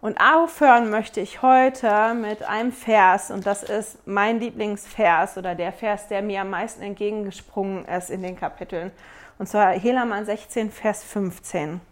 Und 0.00 0.18
aufhören 0.18 0.88
möchte 0.88 1.20
ich 1.20 1.42
heute 1.42 2.14
mit 2.14 2.42
einem 2.42 2.72
Vers, 2.72 3.30
und 3.30 3.44
das 3.46 3.62
ist 3.62 4.06
mein 4.06 4.40
Lieblingsvers 4.40 5.36
oder 5.36 5.54
der 5.54 5.72
Vers, 5.72 6.08
der 6.08 6.22
mir 6.22 6.40
am 6.40 6.50
meisten 6.50 6.82
entgegengesprungen 6.82 7.84
ist 7.84 8.08
in 8.08 8.22
den 8.22 8.34
Kapiteln. 8.38 8.92
Und 9.38 9.46
zwar 9.46 9.72
Helaman 9.72 10.24
16, 10.24 10.70
Vers 10.70 11.04
15. 11.04 11.82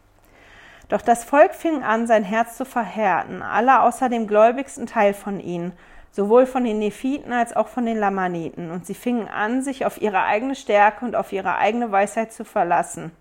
Doch 0.88 1.02
das 1.02 1.24
Volk 1.24 1.54
fing 1.54 1.82
an, 1.82 2.06
sein 2.06 2.24
Herz 2.24 2.56
zu 2.56 2.64
verhärten, 2.64 3.42
alle 3.42 3.82
außer 3.82 4.08
dem 4.08 4.26
gläubigsten 4.26 4.86
Teil 4.86 5.12
von 5.12 5.38
ihnen, 5.38 5.72
sowohl 6.10 6.46
von 6.46 6.64
den 6.64 6.78
Nephiten 6.78 7.32
als 7.32 7.54
auch 7.54 7.68
von 7.68 7.84
den 7.84 7.98
Lamaniten. 7.98 8.70
Und 8.70 8.86
sie 8.86 8.94
fingen 8.94 9.28
an, 9.28 9.62
sich 9.62 9.84
auf 9.84 10.00
ihre 10.00 10.22
eigene 10.22 10.54
Stärke 10.54 11.04
und 11.04 11.14
auf 11.14 11.32
ihre 11.32 11.56
eigene 11.56 11.92
Weisheit 11.92 12.32
zu 12.32 12.44
verlassen. 12.44 13.12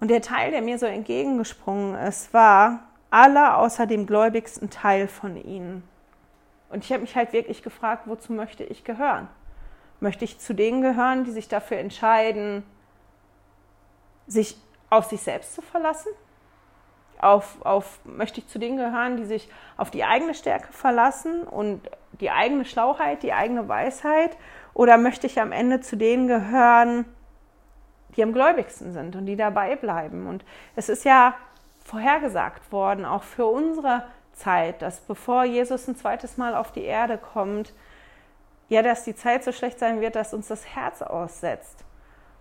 Und 0.00 0.08
der 0.08 0.22
Teil, 0.22 0.50
der 0.50 0.62
mir 0.62 0.78
so 0.78 0.86
entgegengesprungen 0.86 1.94
ist, 1.94 2.32
war 2.32 2.80
alle 3.10 3.56
außer 3.56 3.86
dem 3.86 4.06
gläubigsten 4.06 4.70
Teil 4.70 5.08
von 5.08 5.36
ihnen. 5.36 5.82
Und 6.70 6.84
ich 6.84 6.92
habe 6.92 7.02
mich 7.02 7.16
halt 7.16 7.32
wirklich 7.32 7.62
gefragt, 7.62 8.04
wozu 8.06 8.32
möchte 8.32 8.64
ich 8.64 8.84
gehören? 8.84 9.28
Möchte 9.98 10.24
ich 10.24 10.38
zu 10.38 10.54
denen 10.54 10.80
gehören, 10.82 11.24
die 11.24 11.32
sich 11.32 11.48
dafür 11.48 11.78
entscheiden, 11.78 12.62
sich 14.26 14.56
auf 14.90 15.06
sich 15.06 15.22
selbst 15.22 15.54
zu 15.54 15.62
verlassen? 15.62 16.12
Auf, 17.20 17.56
auf, 17.64 18.00
möchte 18.04 18.40
ich 18.40 18.48
zu 18.48 18.58
denen 18.58 18.76
gehören, 18.76 19.16
die 19.16 19.24
sich 19.24 19.48
auf 19.76 19.90
die 19.90 20.04
eigene 20.04 20.34
Stärke 20.34 20.72
verlassen 20.72 21.42
und 21.42 21.82
die 22.12 22.30
eigene 22.30 22.64
Schlauheit, 22.64 23.22
die 23.22 23.32
eigene 23.32 23.68
Weisheit? 23.68 24.36
Oder 24.74 24.96
möchte 24.98 25.26
ich 25.26 25.40
am 25.40 25.52
Ende 25.52 25.80
zu 25.80 25.96
denen 25.96 26.28
gehören, 26.28 27.04
die 28.16 28.22
am 28.22 28.32
gläubigsten 28.32 28.92
sind 28.92 29.16
und 29.16 29.26
die 29.26 29.36
dabei 29.36 29.76
bleiben. 29.76 30.26
Und 30.26 30.44
es 30.76 30.88
ist 30.88 31.04
ja 31.04 31.34
vorhergesagt 31.84 32.72
worden, 32.72 33.04
auch 33.04 33.22
für 33.22 33.46
unsere 33.46 34.04
Zeit, 34.32 34.82
dass 34.82 35.00
bevor 35.00 35.44
Jesus 35.44 35.88
ein 35.88 35.96
zweites 35.96 36.36
Mal 36.36 36.54
auf 36.54 36.72
die 36.72 36.84
Erde 36.84 37.18
kommt, 37.18 37.72
ja, 38.68 38.82
dass 38.82 39.04
die 39.04 39.16
Zeit 39.16 39.42
so 39.42 39.52
schlecht 39.52 39.78
sein 39.78 40.00
wird, 40.00 40.14
dass 40.14 40.32
uns 40.32 40.48
das 40.48 40.64
Herz 40.64 41.02
aussetzt 41.02 41.84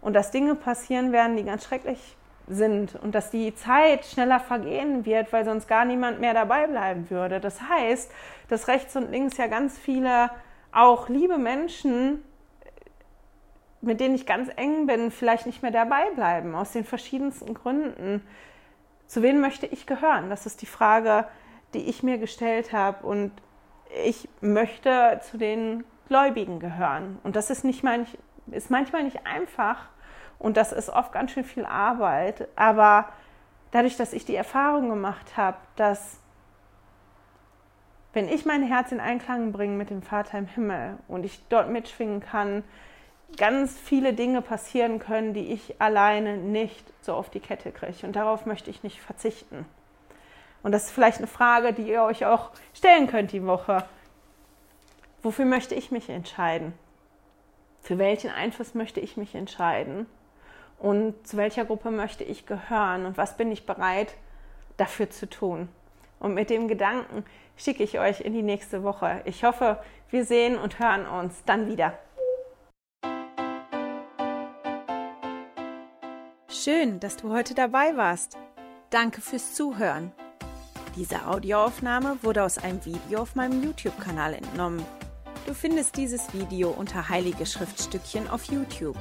und 0.02 0.14
dass 0.14 0.32
Dinge 0.32 0.56
passieren 0.56 1.12
werden, 1.12 1.36
die 1.36 1.43
ganz 1.43 1.66
schrecklich 1.66 2.16
sind 2.50 2.95
und 2.95 3.14
dass 3.14 3.30
die 3.30 3.54
Zeit 3.54 4.06
schneller 4.06 4.39
vergehen 4.39 5.06
wird, 5.06 5.32
weil 5.32 5.45
sonst 5.45 5.68
gar 5.68 5.86
niemand 5.86 6.20
mehr 6.20 6.34
dabei 6.34 6.68
bleiben 6.68 7.10
würde. 7.10 7.39
Das 7.39 7.62
heißt, 7.62 8.12
dass 8.47 8.68
rechts 8.68 8.95
und 8.95 9.12
links 9.12 9.38
ja 9.38 9.47
ganz 9.47 9.78
viele 9.78 10.32
auch 10.72 11.10
liebe 11.10 11.38
Menschen, 11.38 12.24
mit 13.82 14.00
denen 14.00 14.16
ich 14.16 14.26
ganz 14.26 14.50
eng 14.56 14.88
bin, 14.88 15.12
vielleicht 15.12 15.45
nicht 15.45 15.62
mehr 15.62 15.72
dabei 15.72 16.10
bleiben, 16.16 16.56
aus 16.56 16.74
den 16.74 16.84
verschiedensten 16.84 17.54
Gründen. 17.54 18.26
Zu 19.08 19.22
wem 19.22 19.39
möchte 19.39 19.66
ich 19.66 19.86
gehören? 19.86 20.30
Das 20.30 20.45
ist 20.45 20.62
die 20.62 20.68
Frage, 20.68 21.26
die 21.74 21.89
ich 21.89 22.04
mir 22.04 22.18
gestellt 22.18 22.74
habe. 22.74 23.06
Und 23.06 23.32
ich 24.06 24.28
möchte 24.41 25.22
zu 25.30 25.38
den 25.38 25.84
Gläubigen 26.08 26.60
gehören. 26.60 27.20
Und 27.24 27.36
das 27.36 27.50
ist, 27.50 27.64
nicht 27.64 27.84
mein, 27.84 28.06
ist 28.52 28.70
manchmal 28.70 29.04
nicht 29.04 29.26
einfach 29.26 29.88
und 30.39 30.55
das 30.55 30.71
ist 30.71 30.89
oft 30.89 31.11
ganz 31.11 31.31
schön 31.31 31.43
viel 31.43 31.65
Arbeit. 31.65 32.47
Aber 32.55 33.09
dadurch, 33.71 33.97
dass 33.97 34.13
ich 34.13 34.25
die 34.25 34.35
Erfahrung 34.35 34.89
gemacht 34.89 35.37
habe, 35.37 35.57
dass 35.75 36.17
wenn 38.13 38.27
ich 38.27 38.45
mein 38.45 38.63
Herz 38.63 38.91
in 38.91 38.99
Einklang 38.99 39.51
bringe 39.51 39.75
mit 39.75 39.91
dem 39.91 40.01
Vater 40.01 40.39
im 40.39 40.47
Himmel 40.47 40.97
und 41.07 41.25
ich 41.25 41.41
dort 41.49 41.69
mitschwingen 41.69 42.21
kann, 42.21 42.63
ganz 43.37 43.77
viele 43.77 44.13
Dinge 44.13 44.41
passieren 44.41 44.97
können, 44.97 45.33
die 45.33 45.53
ich 45.53 45.79
alleine 45.79 46.37
nicht 46.37 46.91
so 47.01 47.13
auf 47.13 47.29
die 47.29 47.39
Kette 47.39 47.71
kriege. 47.71 48.07
Und 48.07 48.15
darauf 48.15 48.47
möchte 48.47 48.71
ich 48.71 48.81
nicht 48.81 48.99
verzichten. 49.01 49.65
Und 50.63 50.71
das 50.71 50.85
ist 50.85 50.91
vielleicht 50.91 51.19
eine 51.19 51.27
Frage, 51.27 51.73
die 51.73 51.87
ihr 51.87 52.01
euch 52.01 52.25
auch 52.25 52.49
stellen 52.73 53.07
könnt 53.07 53.31
die 53.31 53.45
Woche. 53.45 53.85
Wofür 55.21 55.45
möchte 55.45 55.75
ich 55.75 55.91
mich 55.91 56.09
entscheiden? 56.09 56.73
Für 57.81 57.97
welchen 57.97 58.31
Einfluss 58.31 58.73
möchte 58.73 58.99
ich 58.99 59.17
mich 59.17 59.35
entscheiden? 59.35 60.07
Und 60.80 61.27
zu 61.27 61.36
welcher 61.38 61.65
Gruppe 61.65 61.91
möchte 61.91 62.23
ich 62.23 62.45
gehören? 62.45 63.05
Und 63.05 63.17
was 63.17 63.36
bin 63.36 63.51
ich 63.51 63.65
bereit 63.65 64.15
dafür 64.77 65.09
zu 65.09 65.30
tun? 65.30 65.67
Und 66.19 66.34
mit 66.34 66.49
dem 66.49 66.67
Gedanken 66.67 67.25
schicke 67.57 67.84
ich 67.84 67.99
euch 67.99 68.21
in 68.21 68.34
die 68.34 68.41
nächste 68.41 68.84
Woche. 68.84 69.21
Ich 69.25 69.43
hoffe, 69.43 69.82
wir 70.09 70.25
sehen 70.25 70.57
und 70.57 70.80
hören 70.80 71.05
uns 71.05 71.43
dann 71.45 71.67
wieder. 71.67 71.97
Schön, 76.49 76.99
dass 76.99 77.17
du 77.17 77.32
heute 77.32 77.53
dabei 77.53 77.95
warst. 77.95 78.38
Danke 78.89 79.21
fürs 79.21 79.53
Zuhören. 79.53 80.11
Diese 80.95 81.27
Audioaufnahme 81.27 82.17
wurde 82.21 82.43
aus 82.43 82.57
einem 82.57 82.84
Video 82.86 83.21
auf 83.21 83.36
meinem 83.36 83.63
YouTube-Kanal 83.63 84.34
entnommen. 84.34 84.84
Du 85.45 85.53
findest 85.53 85.95
dieses 85.95 86.34
Video 86.34 86.69
unter 86.71 87.07
Heilige 87.07 87.45
Schriftstückchen 87.45 88.30
auf 88.30 88.45
YouTube. 88.45 88.97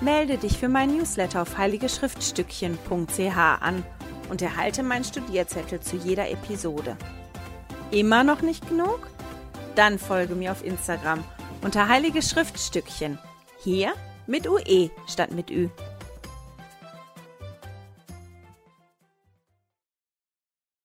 Melde 0.00 0.38
dich 0.38 0.58
für 0.58 0.68
mein 0.68 0.96
Newsletter 0.96 1.42
auf 1.42 1.58
heiligeschriftstückchen.ch 1.58 3.36
an 3.36 3.84
und 4.30 4.42
erhalte 4.42 4.84
meinen 4.84 5.04
Studierzettel 5.04 5.80
zu 5.80 5.96
jeder 5.96 6.30
Episode. 6.30 6.96
Immer 7.90 8.22
noch 8.22 8.42
nicht 8.42 8.68
genug? 8.68 9.08
Dann 9.74 9.98
folge 9.98 10.34
mir 10.34 10.52
auf 10.52 10.64
Instagram 10.64 11.24
unter 11.62 11.88
Heilige 11.88 12.22
Schriftstückchen. 12.22 13.18
Hier 13.58 13.92
mit 14.28 14.48
UE 14.48 14.90
statt 15.08 15.32
mit 15.32 15.50
Ü. 15.50 15.68